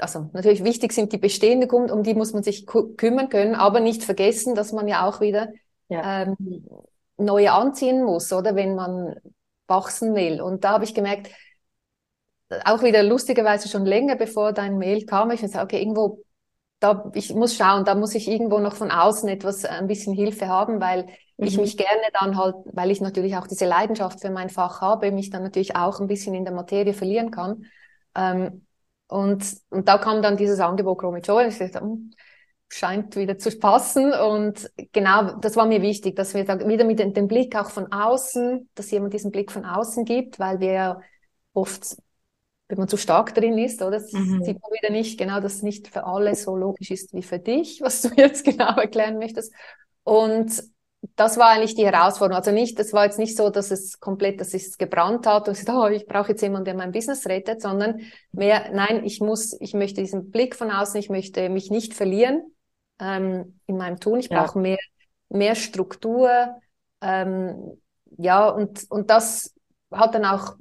[0.00, 3.80] also natürlich wichtig sind die bestehenden Kunden, um die muss man sich kümmern können, aber
[3.80, 5.48] nicht vergessen, dass man ja auch wieder
[5.88, 6.22] ja.
[6.22, 6.36] Ähm,
[7.18, 9.14] neue anziehen muss, oder wenn man
[9.68, 10.40] wachsen will.
[10.40, 11.30] Und da habe ich gemerkt,
[12.64, 16.22] auch wieder lustigerweise schon länger bevor dein Mail kam, ich gesagt, okay, irgendwo,
[16.78, 20.14] da, ich muss schauen, da muss ich irgendwo noch von außen etwas, äh, ein bisschen
[20.14, 21.04] Hilfe haben, weil
[21.36, 21.46] mhm.
[21.46, 25.10] ich mich gerne dann halt, weil ich natürlich auch diese Leidenschaft für mein Fach habe,
[25.10, 27.64] mich dann natürlich auch ein bisschen in der Materie verlieren kann.
[28.14, 28.66] Ähm,
[29.08, 32.12] und, und da kam dann dieses Angebot Chrome Joy und ich dachte, hm,
[32.68, 34.12] scheint wieder zu passen.
[34.12, 37.92] Und genau, das war mir wichtig, dass wir da wieder mit dem Blick auch von
[37.92, 41.00] außen, dass jemand diesen Blick von außen gibt, weil wir
[41.52, 41.96] oft
[42.68, 43.92] wenn man zu stark drin ist, oder?
[43.92, 44.42] Das mhm.
[44.42, 47.80] sieht man wieder nicht, genau, dass nicht für alle so logisch ist wie für dich,
[47.82, 49.52] was du jetzt genau erklären möchtest.
[50.02, 50.62] Und
[51.14, 52.38] das war eigentlich die Herausforderung.
[52.38, 55.60] Also nicht, das war jetzt nicht so, dass es komplett, dass es gebrannt hat und
[55.60, 58.00] ich, oh, ich brauche jetzt jemanden, der mein Business rettet, sondern
[58.32, 62.42] mehr, nein, ich muss, ich möchte diesen Blick von außen, ich möchte mich nicht verlieren
[62.98, 64.18] ähm, in meinem Tun.
[64.18, 64.42] Ich ja.
[64.42, 64.78] brauche mehr,
[65.28, 66.56] mehr Struktur.
[67.00, 67.78] Ähm,
[68.18, 69.54] ja, und, und das
[69.92, 70.56] hat dann auch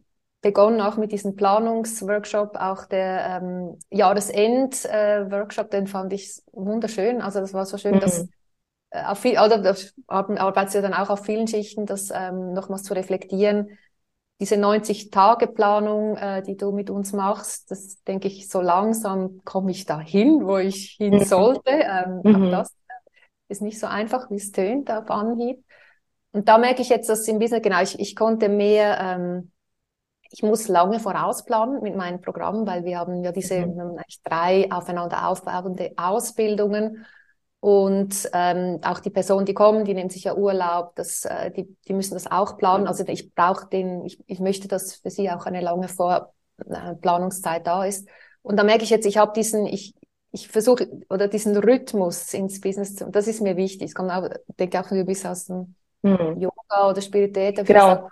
[0.45, 7.19] begonnen auch mit diesem Planungsworkshop, auch der ähm, Jahresend-Workshop, äh, den fand ich wunderschön.
[7.19, 7.99] Also das war so schön, mhm.
[7.99, 8.27] dass
[8.91, 12.83] äh, auf viel, oder das arbeitest du dann auch auf vielen Schichten, das ähm, nochmals
[12.83, 13.71] zu reflektieren.
[14.39, 19.87] Diese 90-Tage-Planung, äh, die du mit uns machst, das denke ich, so langsam komme ich
[19.87, 21.23] da hin, wo ich hin mhm.
[21.23, 21.71] sollte.
[21.71, 22.51] Ähm, mhm.
[22.51, 22.71] das
[23.47, 25.65] ist nicht so einfach, wie es tönt auf Anhieb.
[26.33, 29.51] Und da merke ich jetzt, dass im Business, genau, ich, ich konnte mehr, ähm,
[30.35, 33.79] ich muss lange vorausplanen mit meinen Programmen, weil wir haben ja diese mhm.
[33.79, 37.05] haben eigentlich drei aufeinander aufbauende Ausbildungen.
[37.61, 41.73] Und ähm, auch die Personen, die kommen, die nehmen sich ja Urlaub, das, äh, die,
[41.87, 42.85] die müssen das auch planen.
[42.85, 47.63] Also ich brauche den, ich, ich möchte, dass für sie auch eine lange Vorplanungszeit äh,
[47.63, 48.07] da ist.
[48.41, 49.95] Und da merke ich jetzt, ich habe diesen, ich,
[50.33, 53.87] ich versuche, oder diesen Rhythmus ins Business zu, und das ist mir wichtig.
[53.87, 54.29] Es kommt auch,
[54.59, 56.41] denke auch, du bist aus dem mhm.
[56.41, 57.65] Yoga oder Spiritualität.
[57.65, 58.09] Genau.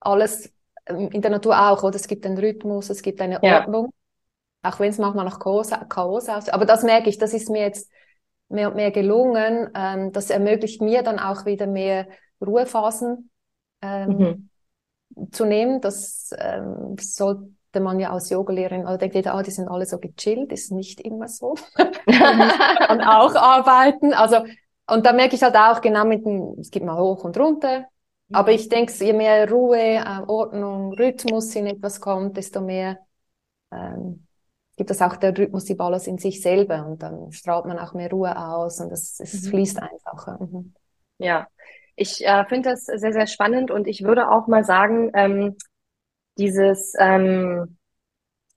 [0.00, 0.52] Alles ähm,
[0.86, 1.96] in der Natur auch, oder?
[1.96, 3.60] Es gibt einen Rhythmus, es gibt eine ja.
[3.60, 3.92] Ordnung.
[4.62, 6.54] Auch wenn es manchmal nach Chaos, Chaos aussieht.
[6.54, 7.90] Aber das merke ich, das ist mir jetzt
[8.48, 9.70] mehr und mehr gelungen.
[9.74, 12.06] Ähm, das ermöglicht mir dann auch wieder mehr
[12.40, 13.30] Ruhephasen
[13.80, 14.50] ähm,
[15.16, 15.32] mhm.
[15.32, 15.80] zu nehmen.
[15.80, 19.98] Das ähm, sollte man ja als Yogalehrerin, oder denkt jeder, ah, die sind alle so
[19.98, 21.54] gechillt, ist nicht immer so.
[22.06, 24.14] und auch arbeiten.
[24.14, 24.44] Also
[24.86, 27.86] und da merke ich halt auch genau mit dem, es gibt mal hoch und runter.
[28.32, 32.98] Aber ich denke, je mehr Ruhe, äh, Ordnung, Rhythmus in etwas kommt, desto mehr
[33.72, 34.26] ähm,
[34.76, 36.86] gibt es auch der Rhythmus, die Balance in sich selber.
[36.86, 39.50] Und dann strahlt man auch mehr Ruhe aus und es, es mhm.
[39.50, 40.38] fließt einfacher.
[40.40, 40.74] Mhm.
[41.18, 41.46] Ja,
[41.96, 45.56] ich äh, finde das sehr, sehr spannend und ich würde auch mal sagen, ähm,
[46.38, 47.76] dieses, ähm,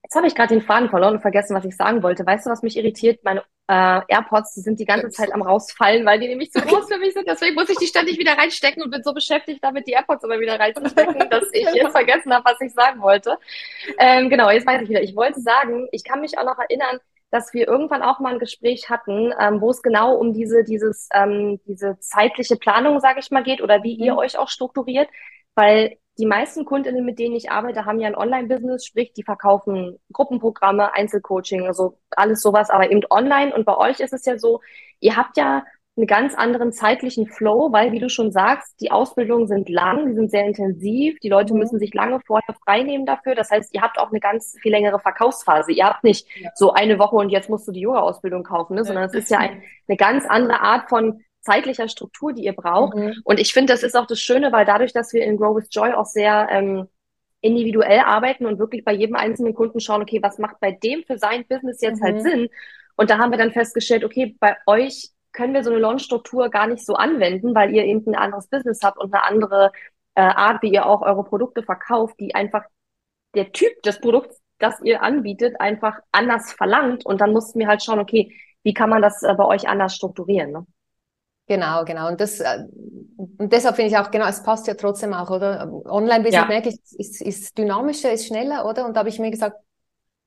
[0.06, 2.26] jetzt habe ich gerade den Faden verloren und vergessen, was ich sagen wollte.
[2.26, 3.24] Weißt du, was mich irritiert?
[3.24, 6.88] Meine äh, AirPods, die sind die ganze Zeit am rausfallen, weil die nämlich zu groß
[6.88, 7.28] für mich sind.
[7.28, 10.40] Deswegen muss ich die ständig wieder reinstecken und bin so beschäftigt damit, die AirPods immer
[10.40, 13.38] wieder reinzustecken, dass ich jetzt vergessen habe, was ich sagen wollte.
[13.98, 15.02] Ähm, genau, jetzt weiß ich wieder.
[15.02, 17.00] Ich wollte sagen, ich kann mich auch noch erinnern,
[17.32, 21.10] dass wir irgendwann auch mal ein Gespräch hatten, ähm, wo es genau um diese, dieses,
[21.16, 24.20] ähm, diese zeitliche Planung, sage ich mal, geht oder wie ihr mhm.
[24.20, 25.10] euch auch strukturiert.
[25.56, 30.00] Weil die meisten Kundinnen, mit denen ich arbeite, haben ja ein Online-Business, sprich, die verkaufen
[30.14, 33.54] Gruppenprogramme, Einzelcoaching, also alles sowas, aber eben online.
[33.54, 34.62] Und bei euch ist es ja so,
[35.00, 35.64] ihr habt ja
[35.98, 40.14] einen ganz anderen zeitlichen Flow, weil, wie du schon sagst, die Ausbildungen sind lang, die
[40.14, 41.60] sind sehr intensiv, die Leute mhm.
[41.60, 43.34] müssen sich lange vorher freinehmen dafür.
[43.34, 45.72] Das heißt, ihr habt auch eine ganz viel längere Verkaufsphase.
[45.72, 46.50] Ihr habt nicht ja.
[46.56, 48.84] so eine Woche und jetzt musst du die Yoga-Ausbildung kaufen, ne?
[48.84, 52.98] sondern es ist ja ein, eine ganz andere Art von zeitlicher Struktur, die ihr braucht.
[52.98, 53.22] Mhm.
[53.24, 55.70] Und ich finde, das ist auch das Schöne, weil dadurch, dass wir in Grow with
[55.72, 56.88] Joy auch sehr ähm,
[57.42, 61.18] individuell arbeiten und wirklich bei jedem einzelnen Kunden schauen, okay, was macht bei dem für
[61.18, 62.24] sein Business jetzt halt mhm.
[62.24, 62.50] halt Sinn?
[62.98, 66.66] Und da haben wir dann festgestellt, okay, bei euch können wir so eine Launch-Struktur gar
[66.66, 69.72] nicht so anwenden, weil ihr eben ein anderes Business habt und eine andere
[70.16, 72.64] äh, Art, wie ihr auch eure Produkte verkauft, die einfach
[73.36, 77.06] der Typ des Produkts, das ihr anbietet, einfach anders verlangt.
[77.06, 78.34] Und dann mussten wir halt schauen, okay,
[78.64, 80.52] wie kann man das äh, bei euch anders strukturieren?
[80.52, 80.66] Ne?
[81.48, 82.08] Genau, genau.
[82.08, 82.64] Und das, äh,
[83.18, 85.72] und deshalb finde ich auch, genau, es passt ja trotzdem auch, oder?
[85.86, 86.48] Online-Business ja.
[86.48, 88.86] merke ich, ist, ist dynamischer, ist schneller, oder?
[88.86, 89.58] Und da habe ich mir gesagt,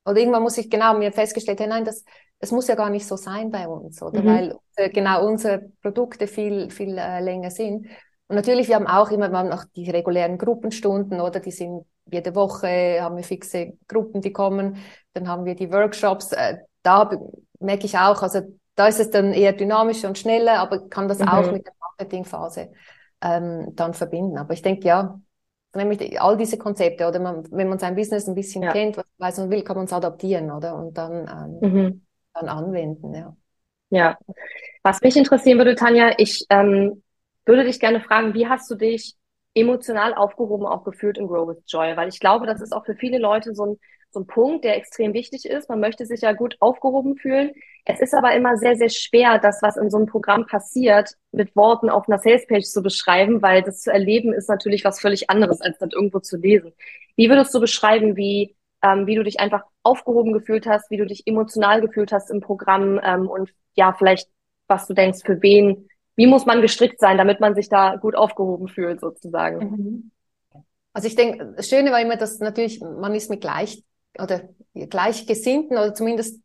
[0.05, 2.05] oder irgendwann muss ich genau mir festgestellt, hey, nein, das,
[2.39, 4.23] das muss ja gar nicht so sein bei uns, oder?
[4.23, 4.27] Mhm.
[4.27, 7.87] Weil äh, genau unsere Produkte viel, viel äh, länger sind.
[8.29, 11.41] Und natürlich, wir haben auch immer, wir haben auch die regulären Gruppenstunden, oder?
[11.41, 14.77] Die sind jede Woche, haben wir fixe Gruppen, die kommen.
[15.15, 16.33] Dann haben wir die Workshops.
[16.33, 17.11] Äh, da
[17.59, 18.43] merke ich auch, also
[18.79, 21.29] da ist es dann eher dynamischer und schneller, aber kann das mhm.
[21.29, 22.71] auch mit der Marketingphase
[23.21, 24.39] ähm, dann verbinden.
[24.39, 25.21] Aber ich denke, ja,
[25.75, 28.71] nämlich all diese Konzepte, oder man, wenn man sein Business ein bisschen ja.
[28.73, 30.77] kennt, was weiß man will, kann man es adaptieren, oder?
[30.77, 32.07] Und dann, ähm, mhm.
[32.35, 33.37] dann anwenden, ja.
[33.91, 34.19] Ja.
[34.85, 37.03] Was mich interessieren würde, Tanja, ich ähm,
[37.47, 39.17] würde dich gerne fragen, wie hast du dich
[39.55, 41.97] emotional aufgehoben auch gefühlt in Grow with Joy?
[41.97, 43.79] Weil ich glaube, das ist auch für viele Leute so ein
[44.11, 45.69] so ein Punkt, der extrem wichtig ist.
[45.69, 47.53] Man möchte sich ja gut aufgehoben fühlen.
[47.85, 51.55] Es ist aber immer sehr, sehr schwer, das, was in so einem Programm passiert, mit
[51.57, 55.61] Worten auf einer Salespage zu beschreiben, weil das zu erleben ist natürlich was völlig anderes,
[55.61, 56.73] als das irgendwo zu lesen.
[57.17, 61.07] Wie würdest du beschreiben, wie, ähm, wie du dich einfach aufgehoben gefühlt hast, wie du
[61.07, 64.29] dich emotional gefühlt hast im Programm ähm, und ja, vielleicht,
[64.67, 68.17] was du denkst, für wen, wie muss man gestrickt sein, damit man sich da gut
[68.17, 69.59] aufgehoben fühlt, sozusagen?
[69.59, 70.11] Mhm.
[70.93, 73.85] Also ich denke, das Schöne war immer, dass natürlich man ist mit gleich
[74.23, 74.43] oder
[74.75, 76.41] Gleichgesinnten oder zumindest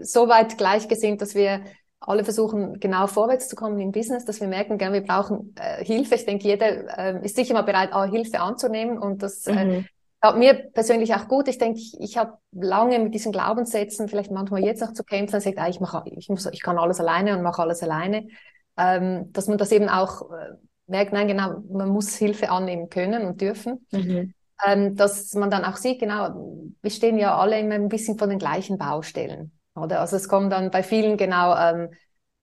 [0.00, 1.62] so weit gleichgesinnt, dass wir
[2.00, 5.84] alle versuchen, genau vorwärts zu kommen im Business, dass wir merken, gell, wir brauchen äh,
[5.84, 6.16] Hilfe.
[6.16, 9.70] Ich denke, jeder äh, ist sicher mal bereit, auch Hilfe anzunehmen und das äh, mhm.
[9.70, 9.84] äh,
[10.20, 11.48] hat mir persönlich auch gut.
[11.48, 15.40] Ich denke, ich, ich habe lange mit diesen Glaubenssätzen, vielleicht manchmal jetzt noch zu kämpfen,
[15.40, 18.28] sagt, ah, ich mache, ich muss, ich kann alles alleine und mache alles alleine,
[18.76, 20.54] ähm, dass man das eben auch äh,
[20.86, 23.86] merkt, nein, genau, man muss Hilfe annehmen können und dürfen.
[23.92, 24.34] Mhm.
[24.66, 28.28] Ähm, dass man dann auch sieht, genau, wir stehen ja alle immer ein bisschen von
[28.28, 29.52] den gleichen Baustellen.
[29.74, 30.00] Oder?
[30.00, 31.90] Also es kommt dann bei vielen genau, ähm,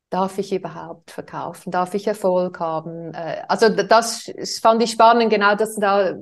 [0.09, 1.72] darf ich überhaupt verkaufen?
[1.72, 3.13] Darf ich Erfolg haben?
[3.13, 6.13] Äh, also das fand ich spannend, genau, dass da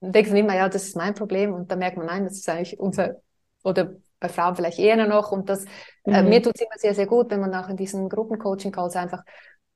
[0.00, 2.48] denkt man immer, ja, das ist mein Problem und dann merkt man, nein, das ist
[2.48, 3.16] eigentlich unser,
[3.62, 5.68] oder bei Frauen vielleicht eher noch und das, äh,
[6.06, 6.14] mhm.
[6.14, 9.22] äh, mir tut es immer sehr, sehr gut, wenn man auch in diesen Gruppencoaching-Calls einfach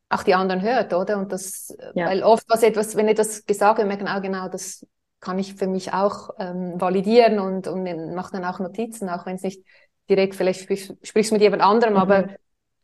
[0.08, 1.18] auch die anderen hört, oder?
[1.18, 2.06] Und das, ja.
[2.06, 4.86] weil oft was etwas, wenn etwas gesagt wird, merken, ah, genau, das
[5.24, 9.36] kann ich für mich auch ähm, validieren und, und mache dann auch Notizen, auch wenn
[9.36, 9.64] es nicht
[10.08, 12.00] direkt, vielleicht sprich, sprichst du mit jemand anderem, mhm.
[12.00, 12.28] aber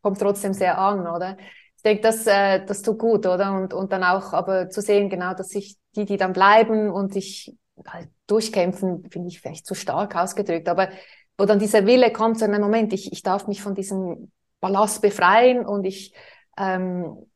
[0.01, 1.36] kommt trotzdem sehr an, oder?
[1.76, 3.53] Ich denke, das, äh, das tut gut, oder?
[3.53, 7.12] Und, und dann auch aber zu sehen, genau, dass sich die, die dann bleiben und
[7.12, 7.55] sich
[7.86, 10.88] halt durchkämpfen, finde ich vielleicht zu stark ausgedrückt, aber
[11.36, 14.30] wo dann dieser Wille kommt, so, einem Moment, ich, ich darf mich von diesem
[14.61, 16.14] Ballast befreien und ich,
[16.59, 17.30] ähm,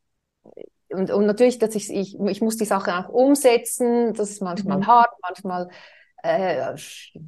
[0.90, 4.78] und, und natürlich, dass ich, ich, ich muss die Sache auch umsetzen, das ist manchmal
[4.78, 4.86] mhm.
[4.86, 5.68] hart, manchmal
[6.24, 6.74] äh,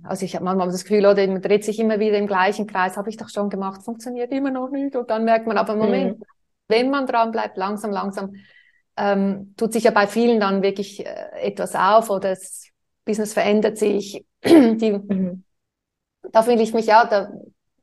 [0.04, 2.96] also ich habe manchmal das Gefühl, oder man dreht sich immer wieder im gleichen Kreis,
[2.96, 4.96] habe ich doch schon gemacht, funktioniert immer noch nicht.
[4.96, 6.24] Und dann merkt man, aber im Moment, mhm.
[6.68, 8.32] wenn man dran bleibt, langsam, langsam,
[8.96, 12.70] ähm, tut sich ja bei vielen dann wirklich äh, etwas auf oder das
[13.04, 14.24] Business verändert sich.
[14.44, 15.44] Die, mhm.
[16.32, 17.30] Da fühle ich mich ja, da,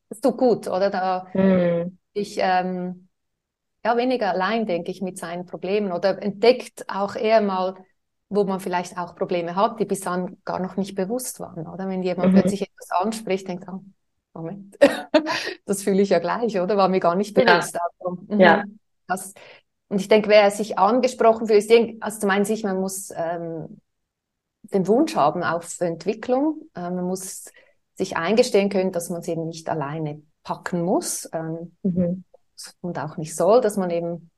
[0.09, 0.89] das tut gut, oder?
[0.89, 1.99] Da mhm.
[2.13, 3.02] ich ähm,
[3.83, 7.75] ja weniger allein, denke ich, mit seinen Problemen oder entdeckt auch eher mal,
[8.29, 11.87] wo man vielleicht auch Probleme hat, die bis dann gar noch nicht bewusst waren, oder?
[11.87, 12.39] Wenn jemand mhm.
[12.39, 13.81] plötzlich etwas anspricht, denkt, oh,
[14.33, 14.77] Moment,
[15.65, 16.77] das fühle ich ja gleich, oder?
[16.77, 17.75] War mir gar nicht bewusst.
[17.75, 17.81] Ja.
[17.99, 18.39] Also, mhm.
[18.39, 18.63] ja.
[19.07, 19.33] Das,
[19.89, 21.69] und ich denke, wer sich angesprochen fühlt,
[22.01, 23.79] also zu meinen sich, man muss ähm,
[24.63, 27.51] den Wunsch haben auf Entwicklung, äh, man muss
[27.95, 32.23] sich eingestehen können, dass man es eben nicht alleine packen muss ähm, mhm.
[32.81, 34.29] Und auch nicht soll, dass man eben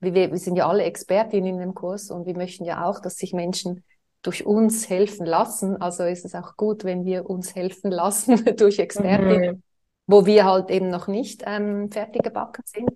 [0.00, 3.16] wir, wir sind ja alle Expertinnen in dem Kurs und wir möchten ja auch, dass
[3.16, 3.84] sich Menschen
[4.22, 5.80] durch uns helfen lassen.
[5.80, 9.62] Also ist es auch gut, wenn wir uns helfen lassen durch Expertinnen, mhm.
[10.06, 12.90] wo wir halt eben noch nicht ähm, fertig gebacken sind.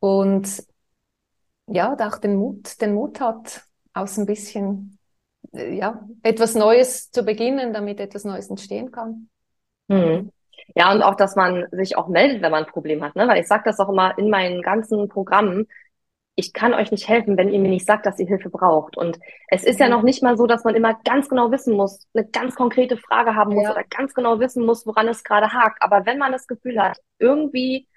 [0.00, 0.64] Und
[1.66, 4.98] ja, auch den Mut, den Mut hat, aus ein bisschen,
[5.52, 9.28] äh, ja, etwas Neues zu beginnen, damit etwas Neues entstehen kann.
[9.88, 10.32] Mhm.
[10.74, 13.26] Ja, und auch, dass man sich auch meldet, wenn man ein Problem hat, ne?
[13.26, 15.66] Weil ich sage das auch immer in meinen ganzen Programmen,
[16.38, 18.96] ich kann euch nicht helfen, wenn ihr mir nicht sagt, dass ihr Hilfe braucht.
[18.96, 19.92] Und es ist ja mhm.
[19.92, 23.34] noch nicht mal so, dass man immer ganz genau wissen muss, eine ganz konkrete Frage
[23.34, 23.72] haben muss ja.
[23.72, 25.82] oder ganz genau wissen muss, woran es gerade hakt.
[25.82, 27.88] Aber wenn man das Gefühl hat, irgendwie,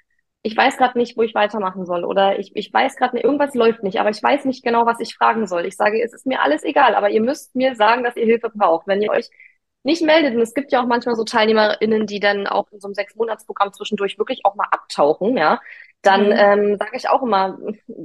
[0.41, 3.83] ich weiß gerade nicht, wo ich weitermachen soll oder ich, ich weiß gerade irgendwas läuft
[3.83, 5.67] nicht, aber ich weiß nicht genau, was ich fragen soll.
[5.67, 8.49] Ich sage, es ist mir alles egal, aber ihr müsst mir sagen, dass ihr Hilfe
[8.49, 8.87] braucht.
[8.87, 9.29] Wenn ihr euch
[9.83, 12.87] nicht meldet, und es gibt ja auch manchmal so TeilnehmerInnen, die dann auch in so
[12.87, 15.59] einem Sechs-Monats-Programm zwischendurch wirklich auch mal abtauchen, ja,
[16.01, 16.35] dann mhm.
[16.35, 17.57] ähm, sage ich auch immer,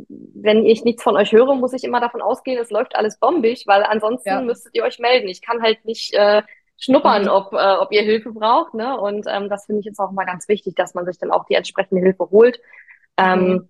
[0.08, 3.64] wenn ich nichts von euch höre, muss ich immer davon ausgehen, es läuft alles bombig,
[3.66, 4.40] weil ansonsten ja.
[4.42, 5.28] müsstet ihr euch melden.
[5.28, 6.42] Ich kann halt nicht äh,
[6.78, 7.28] schnuppern, mhm.
[7.28, 8.74] ob, äh, ob ihr Hilfe braucht.
[8.74, 8.98] Ne?
[9.00, 11.46] Und ähm, das finde ich jetzt auch mal ganz wichtig, dass man sich dann auch
[11.46, 12.60] die entsprechende Hilfe holt.
[13.16, 13.68] Ähm, mhm.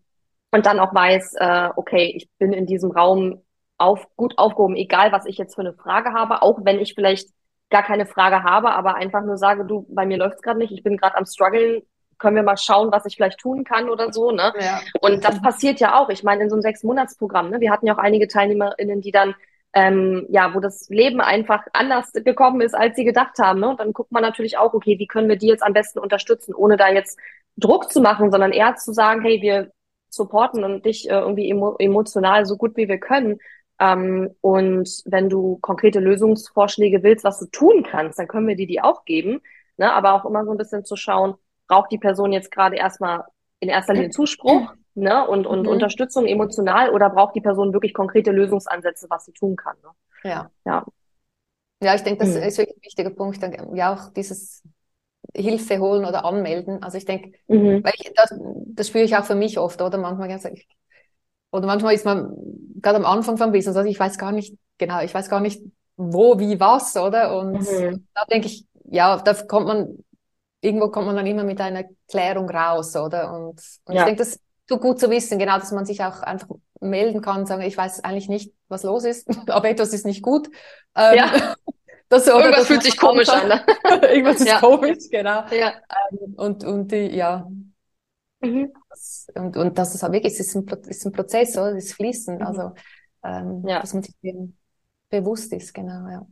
[0.51, 3.43] Und dann auch weiß, äh, okay, ich bin in diesem Raum
[3.79, 7.29] auf, gut aufgehoben, egal was ich jetzt für eine Frage habe, auch wenn ich vielleicht
[7.71, 10.83] gar keine Frage habe, aber einfach nur sage, du, bei mir läuft's gerade nicht, ich
[10.83, 11.83] bin gerade am struggeln,
[12.19, 14.53] können wir mal schauen, was ich vielleicht tun kann oder so, ne?
[14.59, 14.81] Ja.
[15.01, 16.09] Und das passiert ja auch.
[16.09, 17.61] Ich meine, in so einem Sechs-Monats-Programm, ne?
[17.61, 19.35] Wir hatten ja auch einige TeilnehmerInnen, die dann
[19.77, 23.61] ähm, ja, wo das Leben einfach anders gekommen ist, als sie gedacht haben.
[23.61, 23.69] Ne?
[23.69, 26.55] Und dann guckt man natürlich auch, okay, wie können wir die jetzt am besten unterstützen,
[26.55, 27.19] ohne da jetzt
[27.59, 29.71] Druck zu machen, sondern eher zu sagen, hey, wir
[30.09, 33.39] supporten und dich äh, irgendwie emo emotional so gut wie wir können.
[33.79, 38.67] Ähm, und wenn du konkrete Lösungsvorschläge willst, was du tun kannst, dann können wir dir
[38.67, 39.41] die auch geben.
[39.77, 39.93] Ne?
[39.93, 41.35] Aber auch immer so ein bisschen zu schauen,
[41.69, 43.25] braucht die Person jetzt gerade erstmal
[43.61, 45.69] in erster Linie Zuspruch ne, und, und mhm.
[45.69, 49.77] Unterstützung emotional oder braucht die Person wirklich konkrete Lösungsansätze, was sie tun kann?
[49.83, 50.31] Ne?
[50.31, 50.51] Ja.
[50.65, 50.85] ja.
[51.83, 52.43] Ja, ich denke, das mhm.
[52.43, 53.39] ist wirklich ein wichtiger Punkt.
[53.75, 54.63] Ja, auch dieses
[55.35, 56.83] Hilfe holen oder anmelden.
[56.83, 57.85] Also ich denke, mhm.
[57.85, 58.35] weil ich, das,
[58.67, 60.49] das spüre ich auch für mich oft, oder manchmal ganz,
[61.57, 62.33] oder manchmal ist man
[62.81, 65.61] gerade am Anfang vom Business, also ich weiß gar nicht, genau, ich weiß gar nicht,
[65.97, 67.39] wo, wie, was, oder?
[67.39, 68.07] Und mhm.
[68.15, 69.99] da denke ich, ja, da kommt man
[70.61, 73.33] irgendwo kommt man dann immer mit einer Klärung raus, oder?
[73.33, 74.01] Und, und ja.
[74.01, 76.49] ich denke, das ist so gut zu wissen, genau, dass man sich auch einfach
[76.81, 80.23] melden kann und sagen, ich weiß eigentlich nicht, was los ist, aber etwas ist nicht
[80.23, 80.49] gut.
[80.95, 81.55] Ähm, ja.
[82.09, 83.49] Das, oder, Irgendwas fühlt sich komisch an.
[83.49, 83.65] Ne?
[84.13, 84.61] Irgendwas ist ja.
[84.61, 85.43] komisch, genau.
[85.51, 85.73] Ja.
[86.13, 87.49] Ähm, und, und die, ja.
[88.41, 88.73] Mhm.
[89.35, 91.77] Und, und das ist auch wirklich, es ist ein, ist ein Prozess, oder?
[91.77, 92.41] Es ist fließend.
[92.41, 92.47] Mhm.
[92.47, 92.73] Also,
[93.25, 93.81] ähm, ja.
[93.81, 94.57] dass man sich dem
[95.09, 96.27] bewusst ist, genau, ja.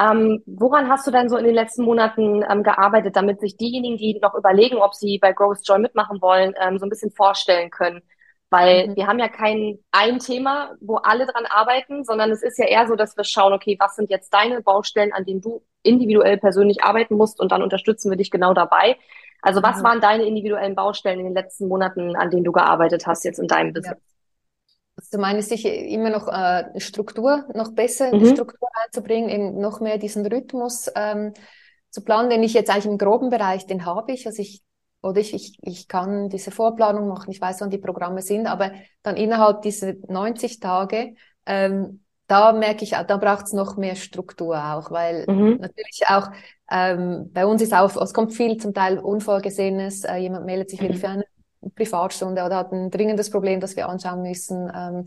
[0.00, 3.98] Ähm, woran hast du denn so in den letzten Monaten ähm, gearbeitet, damit sich diejenigen,
[3.98, 7.70] die noch überlegen, ob sie bei Growth Joy mitmachen wollen, ähm, so ein bisschen vorstellen
[7.70, 8.02] können?
[8.48, 8.96] Weil mhm.
[8.96, 12.86] wir haben ja kein ein Thema, wo alle dran arbeiten, sondern es ist ja eher
[12.88, 16.82] so, dass wir schauen, okay, was sind jetzt deine Baustellen, an denen du individuell persönlich
[16.82, 18.96] arbeiten musst und dann unterstützen wir dich genau dabei.
[19.42, 23.24] Also was waren deine individuellen Baustellen in den letzten Monaten, an denen du gearbeitet hast
[23.24, 23.98] jetzt in deinem Business?
[23.98, 24.10] Ja.
[24.96, 28.26] Also du meinst sicher immer noch äh, Struktur, noch besser mhm.
[28.26, 31.32] Struktur einzubringen, eben noch mehr diesen Rhythmus ähm,
[31.90, 34.26] zu planen, den ich jetzt eigentlich im groben Bereich, den habe ich.
[34.26, 34.62] Also ich
[35.02, 38.72] oder ich, ich, ich kann diese Vorplanung machen, ich weiß, wann die Programme sind, aber
[39.02, 41.14] dann innerhalb dieser 90 Tage,
[41.46, 45.58] ähm, da merke ich, da braucht es noch mehr Struktur auch, weil mhm.
[45.60, 46.28] natürlich auch
[46.70, 50.80] ähm, bei uns ist auch, es kommt viel zum Teil Unvorgesehenes, äh, jemand meldet sich
[50.80, 50.94] mhm.
[50.94, 51.24] für eine
[51.74, 54.70] Privatstunde oder hat ein dringendes Problem, das wir anschauen müssen.
[54.72, 55.04] Ähm,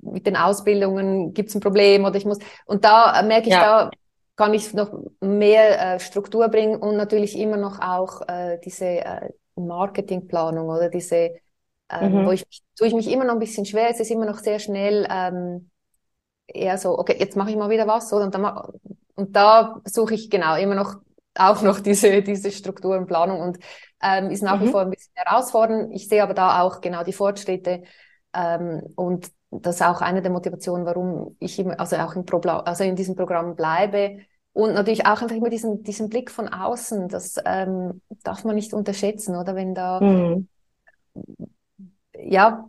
[0.00, 3.54] mit den Ausbildungen gibt es ein Problem oder ich muss und da äh, merke ich,
[3.54, 3.88] ja.
[3.88, 3.90] da
[4.36, 9.30] kann ich noch mehr äh, Struktur bringen und natürlich immer noch auch äh, diese äh,
[9.56, 11.30] Marketingplanung oder diese,
[11.90, 12.26] ähm, mhm.
[12.26, 12.44] wo ich
[12.76, 13.90] tue ich mich immer noch ein bisschen schwer.
[13.90, 15.70] Es ist immer noch sehr schnell ähm,
[16.46, 18.24] eher so, okay, jetzt mache ich mal wieder was, oder?
[18.24, 18.44] Und, dann
[19.16, 20.96] und da suche ich genau immer noch
[21.36, 23.58] auch noch diese diese Struktur und Planung und
[24.02, 24.66] ähm, ist nach mhm.
[24.66, 25.92] wie vor ein bisschen herausfordernd.
[25.92, 27.82] Ich sehe aber da auch genau die Fortschritte
[28.32, 29.30] ähm, und
[29.62, 32.96] das ist auch eine der Motivationen, warum ich immer, also auch im Pro also in
[32.96, 34.18] diesem Programm bleibe.
[34.52, 38.72] Und natürlich auch einfach immer diesen, diesen Blick von außen, das ähm, darf man nicht
[38.72, 40.48] unterschätzen, oder wenn da, mhm.
[42.16, 42.68] ja,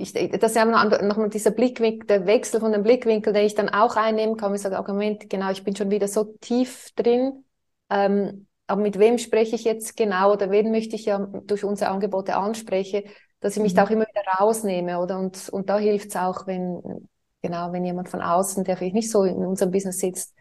[0.00, 3.68] ich, das ist ja nochmal dieser Blickwinkel, der Wechsel von dem Blickwinkel, den ich dann
[3.68, 7.44] auch einnehmen kann, ich sage, Moment, genau, ich bin schon wieder so tief drin,
[7.90, 11.90] ähm, aber mit wem spreche ich jetzt genau oder wen möchte ich ja durch unsere
[11.90, 13.02] Angebote ansprechen,
[13.40, 13.76] dass ich mich mhm.
[13.76, 15.18] da auch immer wieder rausnehme, oder?
[15.18, 17.08] Und, und da hilft es auch, wenn,
[17.42, 20.34] genau, wenn jemand von außen, der vielleicht nicht so in unserem Business sitzt,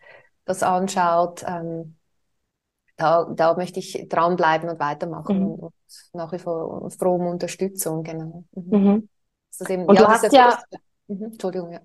[0.45, 1.95] das anschaut, ähm,
[2.97, 5.45] da, da möchte ich dranbleiben und weitermachen mhm.
[5.45, 5.73] und, und,
[6.13, 8.43] nach wie vor froh um Unterstützung, genau.
[8.53, 9.07] Mhm.
[9.57, 10.59] Das eben, und ja, du hast ja,
[11.07, 11.79] mhm, Entschuldigung, ja.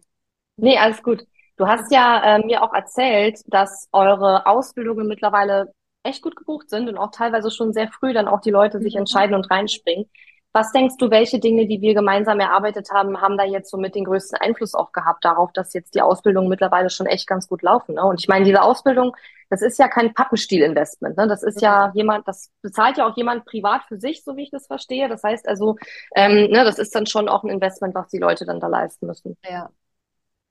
[0.56, 1.26] Nee, alles gut.
[1.56, 6.88] Du hast ja äh, mir auch erzählt, dass eure Ausbildungen mittlerweile echt gut gebucht sind
[6.88, 9.00] und auch teilweise schon sehr früh dann auch die Leute sich mhm.
[9.00, 10.10] entscheiden und reinspringen.
[10.54, 13.94] Was denkst du, welche Dinge, die wir gemeinsam erarbeitet haben, haben da jetzt so mit
[13.94, 17.62] den größten Einfluss auch gehabt darauf, dass jetzt die Ausbildungen mittlerweile schon echt ganz gut
[17.62, 17.94] laufen?
[17.94, 18.04] Ne?
[18.04, 19.16] Und ich meine, diese Ausbildung,
[19.48, 21.16] das ist ja kein Pappenstiel-Investment.
[21.16, 21.26] Ne?
[21.26, 24.50] Das ist ja jemand, das bezahlt ja auch jemand privat für sich, so wie ich
[24.50, 25.08] das verstehe.
[25.08, 25.76] Das heißt also,
[26.14, 29.06] ähm, ne, das ist dann schon auch ein Investment, was die Leute dann da leisten
[29.06, 29.38] müssen.
[29.48, 29.70] Ja.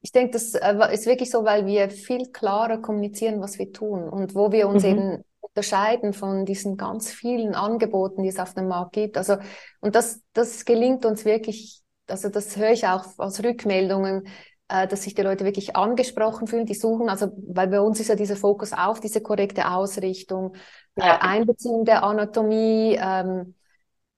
[0.02, 4.10] Ich denke, das äh, ist wirklich so, weil wir viel klarer kommunizieren, was wir tun
[4.10, 4.90] und wo wir uns mhm.
[4.90, 5.24] eben
[5.54, 9.18] unterscheiden von diesen ganz vielen Angeboten, die es auf dem Markt gibt.
[9.18, 9.38] Also,
[9.82, 14.28] und das, das gelingt uns wirklich, also das höre ich auch aus Rückmeldungen,
[14.70, 18.08] äh, dass sich die Leute wirklich angesprochen fühlen, die suchen, also, weil bei uns ist
[18.08, 20.56] ja dieser Fokus auf diese korrekte Ausrichtung,
[20.96, 21.16] ja.
[21.16, 23.56] äh, Einbeziehung der Anatomie, ähm,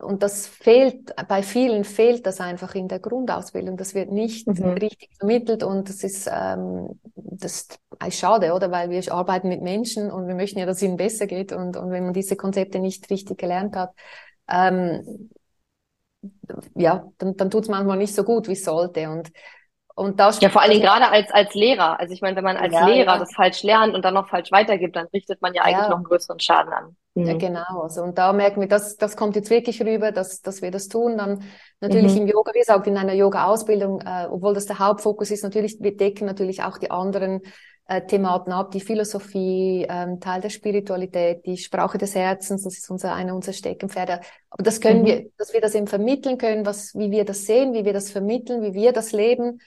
[0.03, 3.77] und das fehlt, bei vielen fehlt das einfach in der Grundausbildung.
[3.77, 4.71] Das wird nicht mhm.
[4.71, 7.67] richtig vermittelt und das ist, ähm, das
[8.07, 8.71] ist schade, oder?
[8.71, 11.77] Weil wir arbeiten mit Menschen und wir möchten ja, dass es ihnen besser geht und,
[11.77, 13.91] und wenn man diese Konzepte nicht richtig gelernt hat,
[14.49, 15.29] ähm,
[16.75, 19.09] ja, dann, dann tut es manchmal nicht so gut, wie es sollte.
[19.09, 19.31] Und
[19.95, 21.99] und da ja, vor allen Dingen gerade als, als Lehrer.
[21.99, 23.19] Also ich meine, wenn man als ja, Lehrer ja.
[23.19, 25.89] das falsch lernt und dann noch falsch weitergibt, dann richtet man ja eigentlich ja.
[25.89, 26.95] noch einen größeren Schaden an.
[27.13, 27.25] Mhm.
[27.25, 27.81] Ja, genau.
[27.83, 30.87] Also, und da merken wir, das, das kommt jetzt wirklich rüber, dass, dass wir das
[30.87, 31.17] tun.
[31.17, 31.43] Dann
[31.79, 32.21] natürlich mhm.
[32.21, 35.95] im Yoga, wie gesagt, in einer Yoga-Ausbildung, äh, obwohl das der Hauptfokus ist, natürlich, wir
[35.95, 37.41] decken natürlich auch die anderen
[37.85, 42.89] äh, Thematen ab, die Philosophie, ähm, Teil der Spiritualität, die Sprache des Herzens, das ist
[42.89, 44.21] unser, einer unserer Steckenpferde.
[44.49, 45.05] Aber das können mhm.
[45.05, 48.09] wir, dass wir das eben vermitteln können, was, wie wir das sehen, wie wir das
[48.09, 49.59] vermitteln, wie wir das leben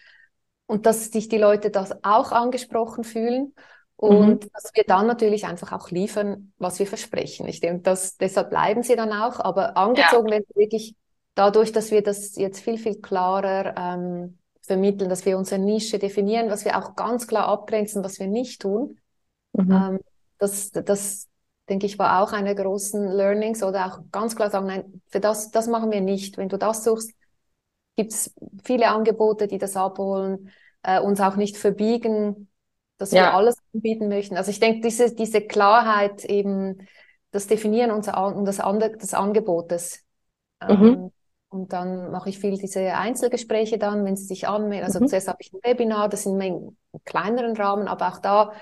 [0.67, 3.55] und dass sich die Leute das auch angesprochen fühlen
[3.97, 4.51] und mhm.
[4.53, 7.49] dass wir dann natürlich einfach auch liefern, was wir versprechen.
[7.49, 10.35] Ich denke, dass, deshalb bleiben sie dann auch, aber angezogen ja.
[10.35, 10.97] werden wirklich
[11.35, 16.51] dadurch, dass wir das jetzt viel, viel klarer ähm, vermitteln, dass wir unsere Nische definieren,
[16.51, 18.99] was wir auch ganz klar abgrenzen, was wir nicht tun.
[19.53, 19.71] Mhm.
[19.71, 20.01] Ähm,
[20.39, 21.29] das, das,
[21.69, 25.51] denke ich, war auch eine großen Learnings oder auch ganz klar sagen, nein, für das,
[25.51, 26.37] das machen wir nicht.
[26.37, 27.13] Wenn du das suchst,
[27.97, 28.35] gibt es
[28.65, 30.51] viele Angebote, die das abholen,
[30.83, 32.49] äh, uns auch nicht verbiegen,
[32.99, 33.23] dass ja.
[33.23, 34.37] wir alles anbieten möchten.
[34.37, 36.87] Also ich denke, diese, diese Klarheit eben,
[37.31, 38.59] das Definieren unser, das,
[38.99, 40.05] des Angebotes.
[40.61, 41.13] Ähm, mhm.
[41.49, 44.87] Und dann mache ich viel diese Einzelgespräche dann, wenn sie sich anmelden.
[44.87, 45.09] Also mhm.
[45.09, 48.53] zuerst habe ich ein Webinar, das sind in kleineren Rahmen, aber auch da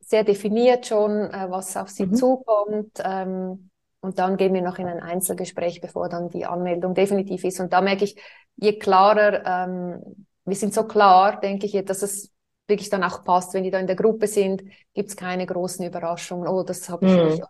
[0.00, 2.14] sehr definiert schon, äh, was auf sie mhm.
[2.14, 3.02] zukommt.
[3.02, 3.70] Ähm,
[4.00, 7.58] und dann gehen wir noch in ein Einzelgespräch, bevor dann die Anmeldung definitiv ist.
[7.60, 8.16] Und da merke ich,
[8.56, 12.30] je klarer, ähm, wir sind so klar, denke ich, dass es
[12.66, 13.54] wirklich dann auch passt.
[13.54, 16.48] Wenn die da in der Gruppe sind, gibt es keine großen Überraschungen.
[16.48, 17.24] Oh, das habe ich mhm.
[17.28, 17.42] nicht.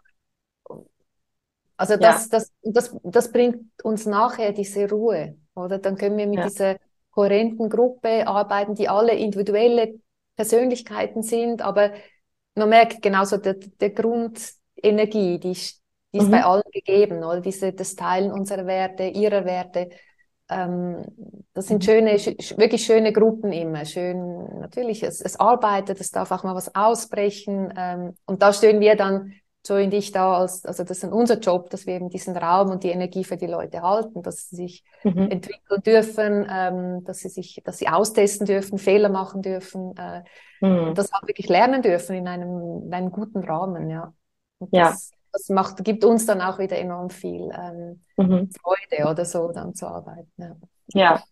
[1.77, 2.31] Also das, ja.
[2.31, 5.37] das, das, das bringt uns nachher diese Ruhe.
[5.55, 5.79] oder?
[5.79, 6.45] Dann können wir mit ja.
[6.45, 6.77] dieser
[7.11, 9.95] kohärenten Gruppe arbeiten, die alle individuelle
[10.37, 11.93] Persönlichkeiten sind, aber
[12.55, 16.31] man merkt genauso der, der Grundenergie, die, die ist mhm.
[16.31, 17.41] bei allen gegeben, oder?
[17.41, 19.91] Diese, das Teilen unserer Werte, ihrer Werte.
[20.49, 21.05] Ähm,
[21.55, 21.86] das sind mhm.
[21.86, 23.84] schöne, sch wirklich schöne Gruppen immer.
[23.84, 27.72] Schön, natürlich, es, es arbeitet, es darf auch mal was ausbrechen.
[27.76, 29.32] Ähm, und da stehen wir dann
[29.66, 32.70] so in dich da als, also das ist unser Job, dass wir eben diesen Raum
[32.70, 35.30] und die Energie für die Leute halten, dass sie sich mhm.
[35.30, 40.22] entwickeln dürfen, ähm, dass sie sich, dass sie austesten dürfen, Fehler machen dürfen, äh,
[40.61, 40.95] mhm.
[40.95, 44.12] das auch wirklich lernen dürfen in einem, in einem guten Rahmen, ja.
[44.59, 44.90] Und ja.
[44.90, 48.51] Das, das macht, gibt uns dann auch wieder enorm viel ähm, mhm.
[48.53, 50.30] Freude oder so, dann zu arbeiten.
[50.37, 50.57] Ja.
[50.95, 51.22] ja.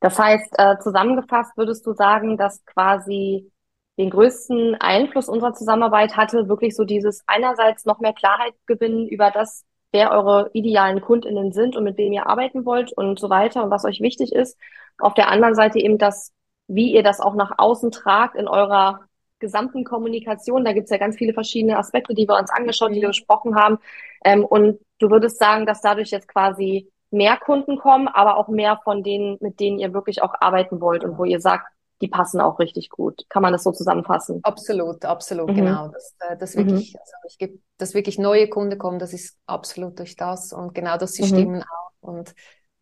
[0.00, 3.50] Das heißt, äh, zusammengefasst würdest du sagen, dass quasi
[3.98, 9.30] den größten Einfluss unserer Zusammenarbeit hatte wirklich so dieses einerseits noch mehr Klarheit gewinnen über
[9.30, 13.64] das, wer eure idealen KundInnen sind und mit wem ihr arbeiten wollt und so weiter
[13.64, 14.56] und was euch wichtig ist.
[14.98, 16.32] Auf der anderen Seite eben das,
[16.68, 19.00] wie ihr das auch nach außen tragt in eurer
[19.42, 20.64] gesamten Kommunikation.
[20.64, 23.76] Da gibt's ja ganz viele verschiedene Aspekte, die wir uns angeschaut, die wir besprochen haben.
[24.24, 28.80] Ähm, und du würdest sagen, dass dadurch jetzt quasi mehr Kunden kommen, aber auch mehr
[28.82, 31.66] von denen, mit denen ihr wirklich auch arbeiten wollt und wo ihr sagt,
[32.00, 33.24] die passen auch richtig gut.
[33.28, 34.40] Kann man das so zusammenfassen?
[34.42, 35.54] Absolut, absolut, mhm.
[35.54, 35.88] genau.
[35.88, 37.00] Dass, äh, dass wirklich, mhm.
[37.00, 40.96] also ich gebe, dass wirklich neue Kunden kommen, das ist absolut durch das und genau,
[40.96, 41.26] dass sie mhm.
[41.26, 42.08] stimmen auch.
[42.08, 42.34] Und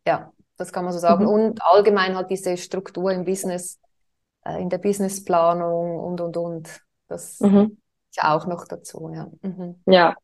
[0.06, 1.24] ja, das kann man so sagen.
[1.24, 1.30] Mhm.
[1.30, 3.78] Und allgemein halt diese Struktur im Business,
[4.58, 6.80] in der Businessplanung und und und.
[7.08, 7.78] Das mhm.
[8.10, 9.28] ist auch noch dazu, ja.
[9.42, 9.82] Mhm.
[9.86, 10.16] Ja,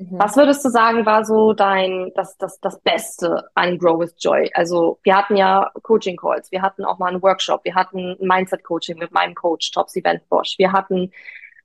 [0.00, 0.18] Mhm.
[0.18, 4.50] Was würdest du sagen, war so dein, das, das, das Beste an Grow with Joy?
[4.54, 8.64] Also, wir hatten ja Coaching Calls, wir hatten auch mal einen Workshop, wir hatten Mindset
[8.64, 11.10] Coaching mit meinem Coach, Tops Event Bosch, wir hatten,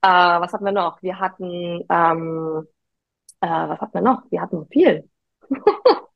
[0.02, 1.02] äh, was hatten wir noch?
[1.02, 2.66] Wir hatten, ähm,
[3.40, 4.22] äh, was hatten wir noch?
[4.28, 5.08] Wir hatten viel.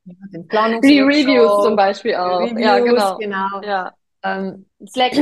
[0.04, 2.40] Den Die Reviews zum Beispiel auch.
[2.40, 3.16] Reviews, ja, genau.
[3.16, 3.62] genau.
[3.62, 3.92] Ja.
[4.22, 5.12] Ähm, Slack,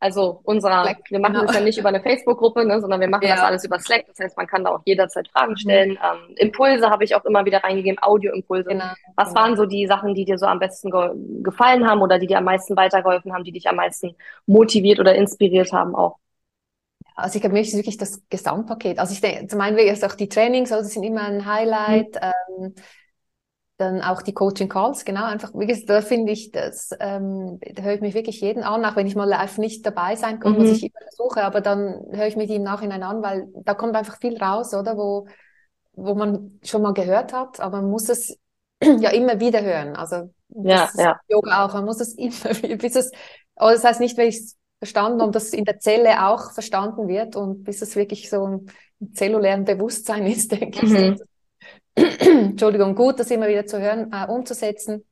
[0.00, 1.46] also unserer, Slack, wir machen genau.
[1.46, 3.36] das ja nicht über eine Facebook-Gruppe, ne, sondern wir machen ja.
[3.36, 4.06] das alles über Slack.
[4.08, 5.56] Das heißt, man kann da auch jederzeit Fragen mhm.
[5.56, 5.90] stellen.
[5.90, 5.96] Mhm.
[5.96, 8.70] Ähm, Impulse habe ich auch immer wieder reingegeben, Audio-Impulse.
[8.70, 8.84] Genau.
[9.16, 9.40] Was genau.
[9.40, 11.10] waren so die Sachen, die dir so am besten ge
[11.42, 15.14] gefallen haben oder die dir am meisten weitergeholfen haben, die dich am meisten motiviert oder
[15.14, 16.18] inspiriert haben auch?
[17.14, 19.00] Also ich glaube, mir ist wirklich das Gesamtpaket.
[19.00, 22.14] Also ich denke, zum einen ist auch die Trainings, also sind immer ein Highlight.
[22.14, 22.64] Mhm.
[22.64, 22.74] Ähm,
[23.78, 27.82] dann auch die Coaching Calls, genau, einfach, wie gesagt, da finde ich, das, ähm, da
[27.82, 30.54] höre ich mich wirklich jeden an, auch wenn ich mal live nicht dabei sein kann,
[30.54, 30.62] mhm.
[30.62, 33.94] was ich immer versuche, aber dann höre ich die im Nachhinein an, weil da kommt
[33.94, 35.28] einfach viel raus, oder, wo,
[35.92, 38.36] wo man schon mal gehört hat, aber man muss es
[38.82, 41.20] ja immer wieder hören, also, ja, ja.
[41.28, 43.12] Yoga auch, man muss es immer, bis es,
[43.54, 47.06] aber das heißt nicht, wenn ich es verstanden und das in der Zelle auch verstanden
[47.06, 48.66] wird und bis es wirklich so ein
[49.12, 50.96] zellulären Bewusstsein ist, denke mhm.
[51.14, 51.22] ich,
[52.20, 55.04] Entschuldigung, gut, das immer wieder zu hören, äh, umzusetzen.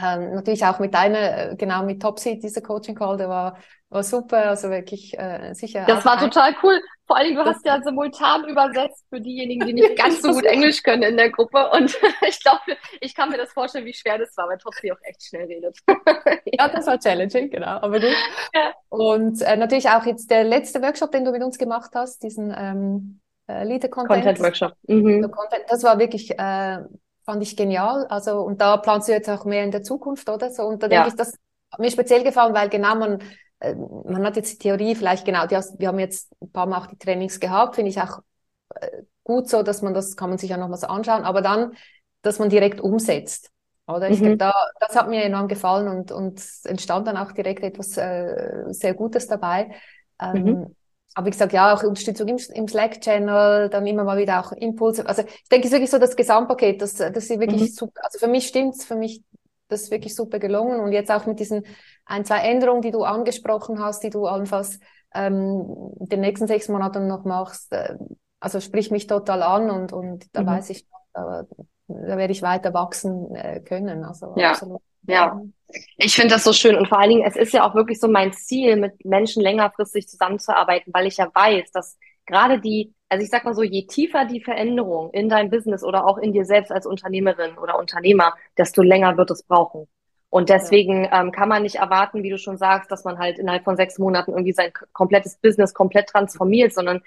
[0.00, 3.58] Ähm, natürlich auch mit deiner, äh, genau mit Topsy, dieser Coaching Call, der war,
[3.90, 5.84] war super, also wirklich äh, sicher.
[5.86, 6.80] Das war total cool.
[7.06, 10.82] Vor allem, du hast ja simultan übersetzt für diejenigen, die nicht ganz so gut Englisch
[10.82, 11.68] können in der Gruppe.
[11.72, 11.94] Und
[12.26, 12.60] ich glaube,
[13.00, 15.78] ich kann mir das vorstellen, wie schwer das war, weil Topsy auch echt schnell redet.
[16.46, 18.16] ja, das war challenging, genau, aber gut.
[18.54, 18.72] Ja.
[18.88, 22.54] Und äh, natürlich auch jetzt der letzte Workshop, den du mit uns gemacht hast, diesen
[22.56, 23.20] ähm,
[23.52, 24.24] äh, Leader Content.
[24.24, 24.72] Content Workshop.
[24.86, 25.30] Mhm.
[25.68, 26.78] Das war wirklich, äh,
[27.24, 28.06] fand ich genial.
[28.08, 30.64] Also, und da planst du jetzt auch mehr in der Zukunft, oder so?
[30.64, 31.02] Und da ja.
[31.02, 31.34] denke ich, das
[31.70, 33.22] hat mir speziell gefallen, weil genau man,
[33.60, 36.78] äh, man hat jetzt die Theorie vielleicht genau, die, wir haben jetzt ein paar Mal
[36.78, 38.20] auch die Trainings gehabt, finde ich auch
[38.74, 41.72] äh, gut so, dass man das, kann man sich ja nochmals anschauen, aber dann,
[42.22, 43.50] dass man direkt umsetzt.
[43.88, 44.24] Oder ich mhm.
[44.24, 48.64] glaube, da, das hat mir enorm gefallen und, und entstand dann auch direkt etwas äh,
[48.68, 49.72] sehr Gutes dabei.
[50.20, 50.76] Ähm, mhm
[51.14, 55.06] aber wie gesagt, ja, auch Unterstützung im, im Slack-Channel, dann immer mal wieder auch Impulse.
[55.06, 57.66] Also ich denke, es ist wirklich so das Gesamtpaket, dass das ist wirklich mhm.
[57.66, 58.00] super.
[58.04, 59.22] Also für mich stimmt's, für mich
[59.72, 60.80] das ist wirklich super gelungen.
[60.80, 61.64] Und jetzt auch mit diesen
[62.04, 64.78] ein, zwei Änderungen, die du angesprochen hast, die du allenfalls
[65.14, 67.96] ähm, in den nächsten sechs Monaten noch machst, äh,
[68.38, 70.46] also sprich mich total an und, und da mhm.
[70.46, 71.44] weiß ich, da,
[71.88, 74.04] da werde ich weiter wachsen äh, können.
[74.04, 74.50] Also ja.
[74.50, 74.82] absolut.
[75.06, 75.40] Ja.
[75.96, 78.08] Ich finde das so schön und vor allen Dingen, es ist ja auch wirklich so
[78.08, 83.30] mein Ziel, mit Menschen längerfristig zusammenzuarbeiten, weil ich ja weiß, dass gerade die, also ich
[83.30, 86.72] sag mal so, je tiefer die Veränderung in deinem Business oder auch in dir selbst
[86.72, 89.88] als Unternehmerin oder Unternehmer, desto länger wird es brauchen.
[90.30, 93.64] Und deswegen ähm, kann man nicht erwarten, wie du schon sagst, dass man halt innerhalb
[93.64, 97.02] von sechs Monaten irgendwie sein komplettes Business komplett transformiert, sondern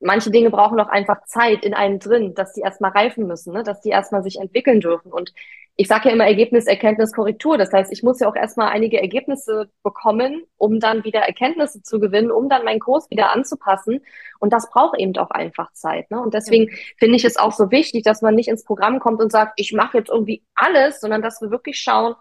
[0.00, 3.62] manche Dinge brauchen auch einfach Zeit in einem drin, dass die erstmal reifen müssen, ne?
[3.62, 5.12] dass die erstmal sich entwickeln dürfen.
[5.12, 5.32] Und
[5.78, 7.58] ich sage ja immer Ergebnis, Erkenntnis, Korrektur.
[7.58, 12.00] Das heißt, ich muss ja auch erstmal einige Ergebnisse bekommen, um dann wieder Erkenntnisse zu
[12.00, 14.00] gewinnen, um dann meinen Kurs wieder anzupassen.
[14.38, 16.10] Und das braucht eben auch einfach Zeit.
[16.10, 16.20] Ne?
[16.20, 16.76] Und deswegen ja.
[16.98, 19.72] finde ich es auch so wichtig, dass man nicht ins Programm kommt und sagt, ich
[19.72, 22.14] mache jetzt irgendwie alles, sondern dass wir wirklich schauen,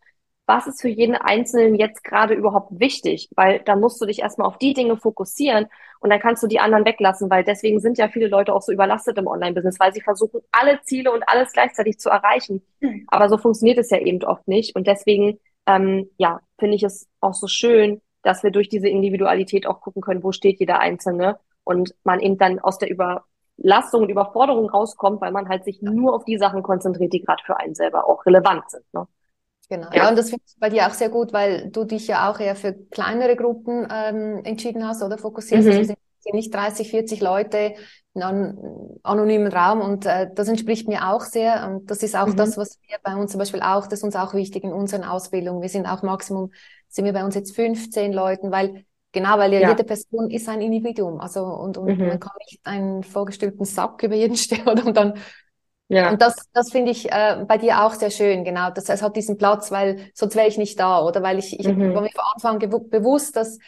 [0.47, 4.47] was ist für jeden Einzelnen jetzt gerade überhaupt wichtig, weil dann musst du dich erstmal
[4.47, 5.67] auf die Dinge fokussieren
[6.06, 8.72] und dann kannst du die anderen weglassen, weil deswegen sind ja viele Leute auch so
[8.72, 12.62] überlastet im Online-Business, weil sie versuchen, alle Ziele und alles gleichzeitig zu erreichen.
[12.80, 13.06] Mhm.
[13.08, 17.08] Aber so funktioniert es ja eben oft nicht und deswegen, ähm, ja, finde ich es
[17.22, 21.39] auch so schön, dass wir durch diese Individualität auch gucken können, wo steht jeder Einzelne
[21.64, 26.14] und man eben dann aus der Überlastung und Überforderung rauskommt, weil man halt sich nur
[26.14, 28.84] auf die Sachen konzentriert, die gerade für einen selber auch relevant sind.
[28.93, 29.08] Ne?
[29.70, 29.88] Genau.
[29.91, 30.03] Ja.
[30.03, 32.39] ja, und das finde ich bei dir auch sehr gut, weil du dich ja auch
[32.39, 35.68] eher für kleinere Gruppen ähm, entschieden hast oder fokussierst.
[35.68, 35.74] Mhm.
[35.74, 37.74] Also wir sind nicht 30, 40 Leute
[38.13, 41.68] in einem anonymen Raum und äh, das entspricht mir auch sehr.
[41.68, 42.38] Und das ist auch mhm.
[42.38, 45.03] das, was wir bei uns zum Beispiel auch, das ist uns auch wichtig in unseren
[45.03, 45.61] Ausbildungen.
[45.61, 46.51] Wir sind auch Maximum,
[46.88, 48.86] sind wir bei uns jetzt 15 Leuten, weil
[49.16, 51.22] Genau, weil ja, ja, jede Person ist ein Individuum.
[51.22, 52.05] Also und, und mhm.
[52.05, 55.13] man kann nicht einen vorgestellten Sack über jeden stellen und dann
[55.88, 56.12] ja.
[56.12, 58.72] Und das, das finde ich äh, bei dir auch sehr schön, genau.
[58.72, 61.22] Das, es hat diesen Platz, weil sonst wäre ich nicht da, oder?
[61.22, 61.94] Weil ich, ich mhm.
[61.94, 63.60] war mir von Anfang bewusst, dass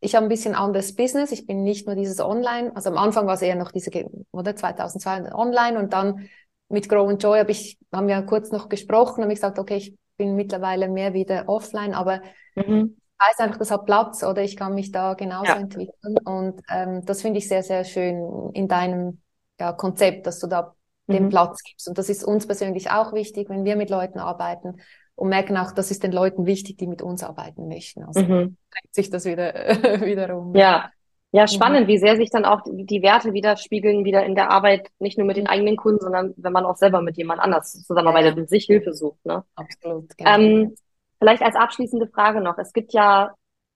[0.00, 1.32] ich habe ein bisschen anderes Business.
[1.32, 2.72] Ich bin nicht nur dieses Online.
[2.74, 3.90] Also am Anfang war es eher noch diese,
[4.32, 6.28] oder 2002 Online und dann
[6.68, 9.76] mit Grow and Joy habe ich, haben wir kurz noch gesprochen, habe ich gesagt, okay,
[9.76, 12.20] ich bin mittlerweile mehr wieder offline, aber
[12.54, 12.96] mhm.
[12.96, 15.56] ich weiß einfach, das hat Platz oder ich kann mich da genauso ja.
[15.56, 16.18] entwickeln.
[16.24, 19.22] Und ähm, das finde ich sehr, sehr schön in deinem
[19.58, 20.74] ja, Konzept, dass du da
[21.06, 21.28] den mhm.
[21.30, 21.88] Platz gibst.
[21.88, 24.80] Und das ist uns persönlich auch wichtig, wenn wir mit Leuten arbeiten
[25.16, 28.04] und merken auch, das ist den Leuten wichtig, die mit uns arbeiten möchten.
[28.04, 28.56] Also mhm.
[28.90, 29.52] sich das wieder
[30.04, 30.54] wiederum.
[30.54, 30.90] Ja.
[31.36, 31.88] Ja, spannend, mhm.
[31.88, 35.36] wie sehr sich dann auch die Werte widerspiegeln, wieder in der Arbeit, nicht nur mit
[35.36, 38.42] den eigenen Kunden, sondern wenn man auch selber mit jemand anders zusammenarbeitet ja.
[38.42, 39.26] und sich Hilfe sucht.
[39.26, 39.42] Ne?
[39.56, 40.16] Absolut.
[40.16, 40.30] Genau.
[40.30, 40.76] Ähm,
[41.18, 42.56] vielleicht als abschließende Frage noch.
[42.58, 43.34] Es gibt ja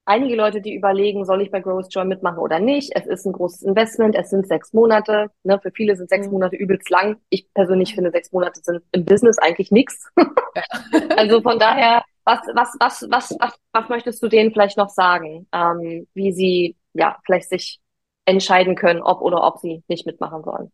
[0.09, 2.93] einige Leute, die überlegen, soll ich bei Growth Joy mitmachen oder nicht.
[2.95, 5.31] Es ist ein großes Investment, es sind sechs Monate.
[5.45, 5.61] Ne?
[5.61, 6.33] Für viele sind sechs mhm.
[6.33, 7.19] Monate übelst lang.
[7.29, 10.09] Ich persönlich finde, sechs Monate sind im Business eigentlich nichts.
[11.17, 15.47] also von daher, was, was, was, was, was, was möchtest du denen vielleicht noch sagen,
[15.53, 17.81] ähm, wie sie ja vielleicht sich
[18.25, 20.73] entscheiden können, ob oder ob sie nicht mitmachen sollen?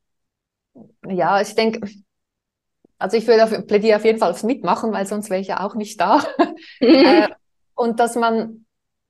[1.06, 1.88] Ja, ich denke,
[2.98, 5.60] also ich würde auf, plädiere auf jeden Fall aufs Mitmachen, weil sonst wäre ich ja
[5.60, 6.22] auch nicht da.
[6.80, 7.28] äh,
[7.74, 8.64] und dass man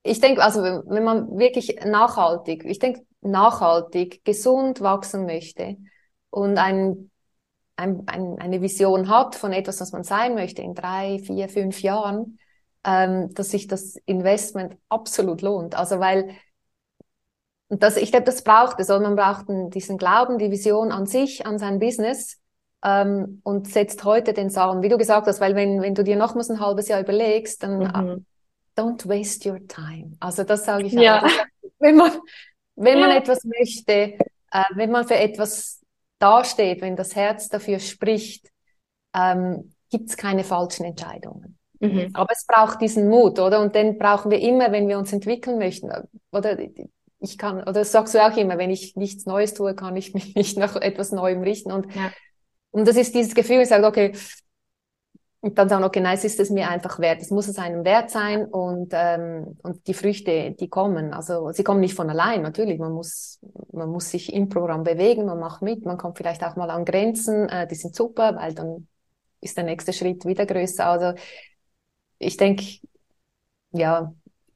[0.04, 5.78] ich denke, also wenn man wirklich nachhaltig, ich denke, nachhaltig, gesund wachsen möchte
[6.28, 7.10] und ein,
[7.76, 11.80] ein, ein, eine Vision hat von etwas, was man sein möchte in drei, vier, fünf
[11.80, 12.38] Jahren,
[12.84, 15.74] ähm, dass sich das Investment absolut lohnt.
[15.74, 16.34] Also weil
[17.70, 18.90] das, ich glaube, das braucht es.
[18.90, 22.42] Also man braucht diesen Glauben, die Vision an sich, an sein Business
[22.84, 26.16] ähm, und setzt heute den Samen, wie du gesagt hast, weil wenn, wenn du dir
[26.16, 28.26] nochmals ein halbes Jahr überlegst, dann mhm
[28.76, 30.16] don't waste your time.
[30.20, 31.22] Also das sage ich ja.
[31.22, 31.30] auch.
[31.78, 32.12] Wenn man,
[32.76, 33.16] wenn man ja.
[33.16, 35.82] etwas möchte, äh, wenn man für etwas
[36.18, 38.50] dasteht, wenn das Herz dafür spricht,
[39.14, 41.58] ähm, gibt es keine falschen Entscheidungen.
[41.80, 42.10] Mhm.
[42.14, 43.60] Aber es braucht diesen Mut, oder?
[43.60, 45.90] Und den brauchen wir immer, wenn wir uns entwickeln möchten.
[46.32, 46.58] Oder
[47.20, 50.14] ich kann, oder das sagst du auch immer, wenn ich nichts Neues tue, kann ich
[50.14, 51.72] mich nicht nach etwas Neuem richten.
[51.72, 52.10] Und, ja.
[52.70, 54.12] und das ist dieses Gefühl, ich sage, okay,
[55.44, 57.20] und dann sagen, okay, nein, es ist es mir einfach wert.
[57.20, 61.12] Es muss es einem wert sein und, ähm, und die Früchte, die kommen.
[61.12, 62.78] Also sie kommen nicht von allein, natürlich.
[62.78, 63.40] Man muss,
[63.70, 66.86] man muss sich im Programm bewegen, man macht mit, man kommt vielleicht auch mal an
[66.86, 68.88] Grenzen, äh, die sind super, weil dann
[69.42, 70.86] ist der nächste Schritt wieder größer.
[70.86, 71.12] Also
[72.18, 72.64] ich denke,
[73.72, 74.14] ja,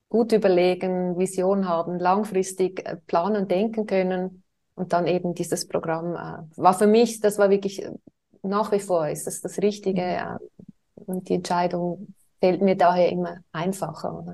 [0.09, 4.43] gut überlegen, Vision haben, langfristig äh, planen, denken können
[4.74, 7.86] und dann eben dieses Programm äh, war für mich, das war wirklich
[8.43, 10.01] nach wie vor ist das das Richtige.
[10.01, 10.09] Mhm.
[10.09, 10.58] Äh,
[11.09, 14.25] und die Entscheidung fällt mir daher immer einfacher.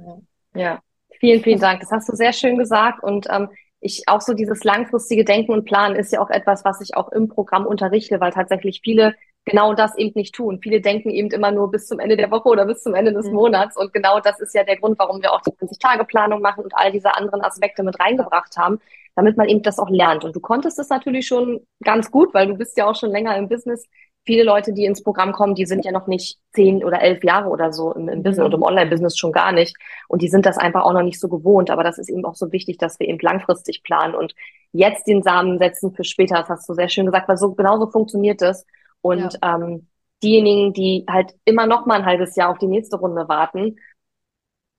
[0.55, 0.61] Ja.
[0.61, 0.81] ja,
[1.21, 1.81] vielen, vielen Dank.
[1.81, 3.03] Das hast du sehr schön gesagt.
[3.03, 3.49] Und ähm,
[3.81, 7.13] ich auch so dieses langfristige Denken und Planen ist ja auch etwas, was ich auch
[7.13, 9.15] im Programm unterrichte, weil tatsächlich viele
[9.45, 10.59] genau das eben nicht tun.
[10.63, 13.27] Viele denken eben immer nur bis zum Ende der Woche oder bis zum Ende des
[13.27, 13.35] mhm.
[13.35, 13.77] Monats.
[13.77, 16.93] Und genau das ist ja der Grund, warum wir auch die 20-Tage-Planung machen und all
[16.93, 18.79] diese anderen Aspekte mit reingebracht haben,
[19.15, 20.25] damit man eben das auch lernt.
[20.25, 23.37] Und du konntest es natürlich schon ganz gut, weil du bist ja auch schon länger
[23.37, 23.85] im Business
[24.25, 27.49] viele Leute, die ins Programm kommen, die sind ja noch nicht zehn oder elf Jahre
[27.49, 28.45] oder so im, im Business mhm.
[28.47, 29.77] und im Online-Business schon gar nicht.
[30.09, 31.71] Und die sind das einfach auch noch nicht so gewohnt.
[31.71, 34.35] Aber das ist eben auch so wichtig, dass wir eben langfristig planen und
[34.73, 36.37] jetzt den Samen setzen für später.
[36.37, 38.67] Das hast du sehr schön gesagt, weil so genauso funktioniert es.
[39.03, 39.57] Und ja.
[39.57, 39.89] ähm,
[40.23, 43.77] diejenigen, die halt immer noch mal ein halbes Jahr auf die nächste Runde warten,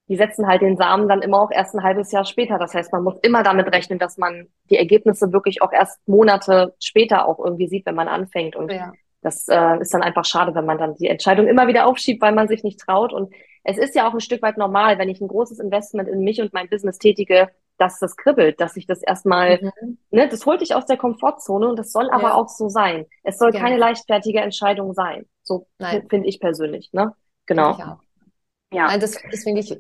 [0.08, 2.58] die setzen halt den Samen dann immer auch erst ein halbes Jahr später.
[2.60, 6.76] Das heißt, man muss immer damit rechnen, dass man die Ergebnisse wirklich auch erst Monate
[6.80, 8.56] später auch irgendwie sieht, wenn man anfängt.
[8.56, 8.91] Und ja
[9.26, 12.36] das äh, ist dann einfach schade, wenn man dann die Entscheidung immer wieder aufschiebt, weil
[12.36, 13.11] man sich nicht traut.
[13.11, 16.19] Und es ist ja auch ein Stück weit normal, wenn ich ein großes Investment in
[16.19, 17.49] mich und mein Business tätige,
[17.80, 19.97] dass das kribbelt, dass ich das erstmal, mhm.
[20.11, 22.34] ne, das holt dich aus der Komfortzone und das soll aber ja.
[22.36, 23.07] auch so sein.
[23.23, 23.59] Es soll ja.
[23.59, 25.26] keine leichtfertige Entscheidung sein.
[25.41, 25.65] So
[26.07, 27.13] finde ich persönlich, ne?
[27.47, 27.76] Genau.
[27.80, 27.99] Ja.
[28.71, 29.76] Nein, das, das finde ich,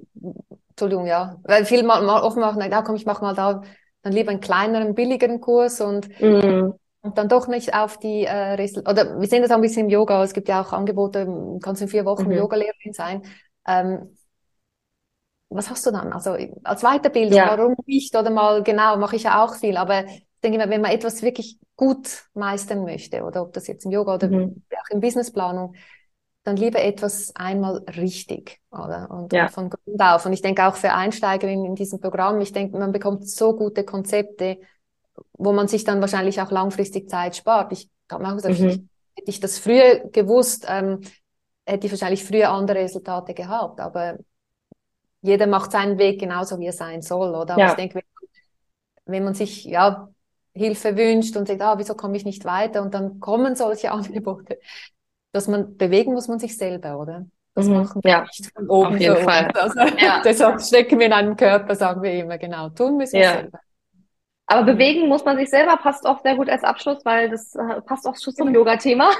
[0.69, 1.37] Entschuldigung, ja.
[1.43, 3.61] Weil viele mal, mal offen machen, da komm, ich mach mal da
[4.01, 6.73] dann lieber einen kleineren, billigeren Kurs und, mm.
[7.05, 8.89] Und dann doch nicht auf die äh, Resultate.
[8.89, 10.23] Oder wir sehen das auch ein bisschen im Yoga.
[10.23, 11.27] Es gibt ja auch Angebote,
[11.61, 12.31] kannst in vier Wochen mhm.
[12.31, 13.21] Yoga-Lehrerin sein.
[13.67, 14.17] Ähm,
[15.49, 16.11] was hast du dann?
[16.11, 17.55] Also als Weiterbildung, ja.
[17.55, 18.15] warum nicht?
[18.15, 19.77] Oder mal, genau, mache ich ja auch viel.
[19.77, 23.85] Aber ich denke immer, wenn man etwas wirklich gut meistern möchte, oder ob das jetzt
[23.85, 24.63] im Yoga oder mhm.
[24.71, 25.75] auch in Businessplanung,
[26.43, 29.09] dann lieber etwas einmal richtig, oder?
[29.11, 29.47] Und, ja.
[29.47, 30.25] von Grund auf.
[30.25, 33.83] Und ich denke auch für Einsteigerinnen in diesem Programm, ich denke, man bekommt so gute
[33.83, 34.57] Konzepte,
[35.33, 37.71] wo man sich dann wahrscheinlich auch langfristig Zeit spart.
[37.71, 38.67] Ich habe mir auch gesagt, mhm.
[38.67, 38.75] ich,
[39.15, 41.01] hätte ich das früher gewusst, ähm,
[41.65, 43.79] hätte ich wahrscheinlich früher andere Resultate gehabt.
[43.79, 44.17] Aber
[45.21, 47.57] jeder macht seinen Weg genauso, wie er sein soll, oder?
[47.57, 47.69] Ja.
[47.69, 48.01] ich denke,
[49.05, 50.09] wenn man sich ja
[50.53, 52.81] Hilfe wünscht und sagt, ah, wieso komme ich nicht weiter?
[52.81, 54.59] Und dann kommen solche Angebote,
[55.31, 57.25] dass man bewegen muss man sich selber, oder?
[57.55, 57.75] Das mhm.
[57.75, 58.21] machen wir ja.
[58.21, 58.95] nicht von oben.
[58.95, 59.49] Auf jeden Fall.
[59.53, 60.21] Also, ja.
[60.25, 62.69] Deshalb stecken wir in einem Körper, sagen wir immer, genau.
[62.69, 63.33] Tun müssen wir ja.
[63.33, 63.59] selber.
[64.47, 67.81] Aber bewegen muss man sich selber, passt auch sehr gut als Abschluss, weil das äh,
[67.81, 69.09] passt auch schon zum Yoga-Thema.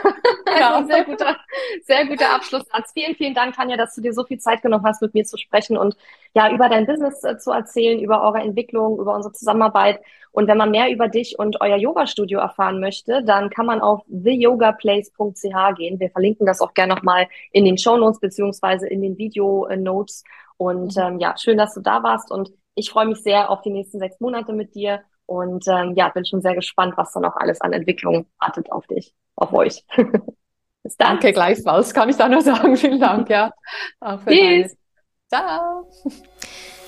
[0.57, 0.75] Ja.
[0.75, 1.35] also sehr guter,
[1.83, 2.93] sehr guter Abschlusssatz.
[2.93, 5.37] Vielen, vielen Dank, Tanja, dass du dir so viel Zeit genommen hast, mit mir zu
[5.37, 5.97] sprechen und
[6.33, 9.99] ja, über dein Business äh, zu erzählen, über eure Entwicklung, über unsere Zusammenarbeit.
[10.31, 14.03] Und wenn man mehr über dich und euer Yoga-Studio erfahren möchte, dann kann man auf
[14.07, 15.99] theyogaplace.ch gehen.
[15.99, 20.23] Wir verlinken das auch gerne nochmal in den Show Notes beziehungsweise in den Video-Notes.
[20.57, 21.01] Und mhm.
[21.01, 23.99] ähm, ja, schön, dass du da warst und ich freue mich sehr auf die nächsten
[23.99, 27.61] sechs Monate mit dir und ähm, ja, bin schon sehr gespannt, was da noch alles
[27.61, 29.83] an Entwicklung wartet auf dich, auf euch.
[30.83, 31.13] Bis dann.
[31.17, 32.77] Danke, gleichfalls, kann ich da nur sagen.
[32.77, 33.51] Vielen Dank, ja.
[33.99, 34.77] Auch für Tschüss.
[35.27, 35.89] Ciao.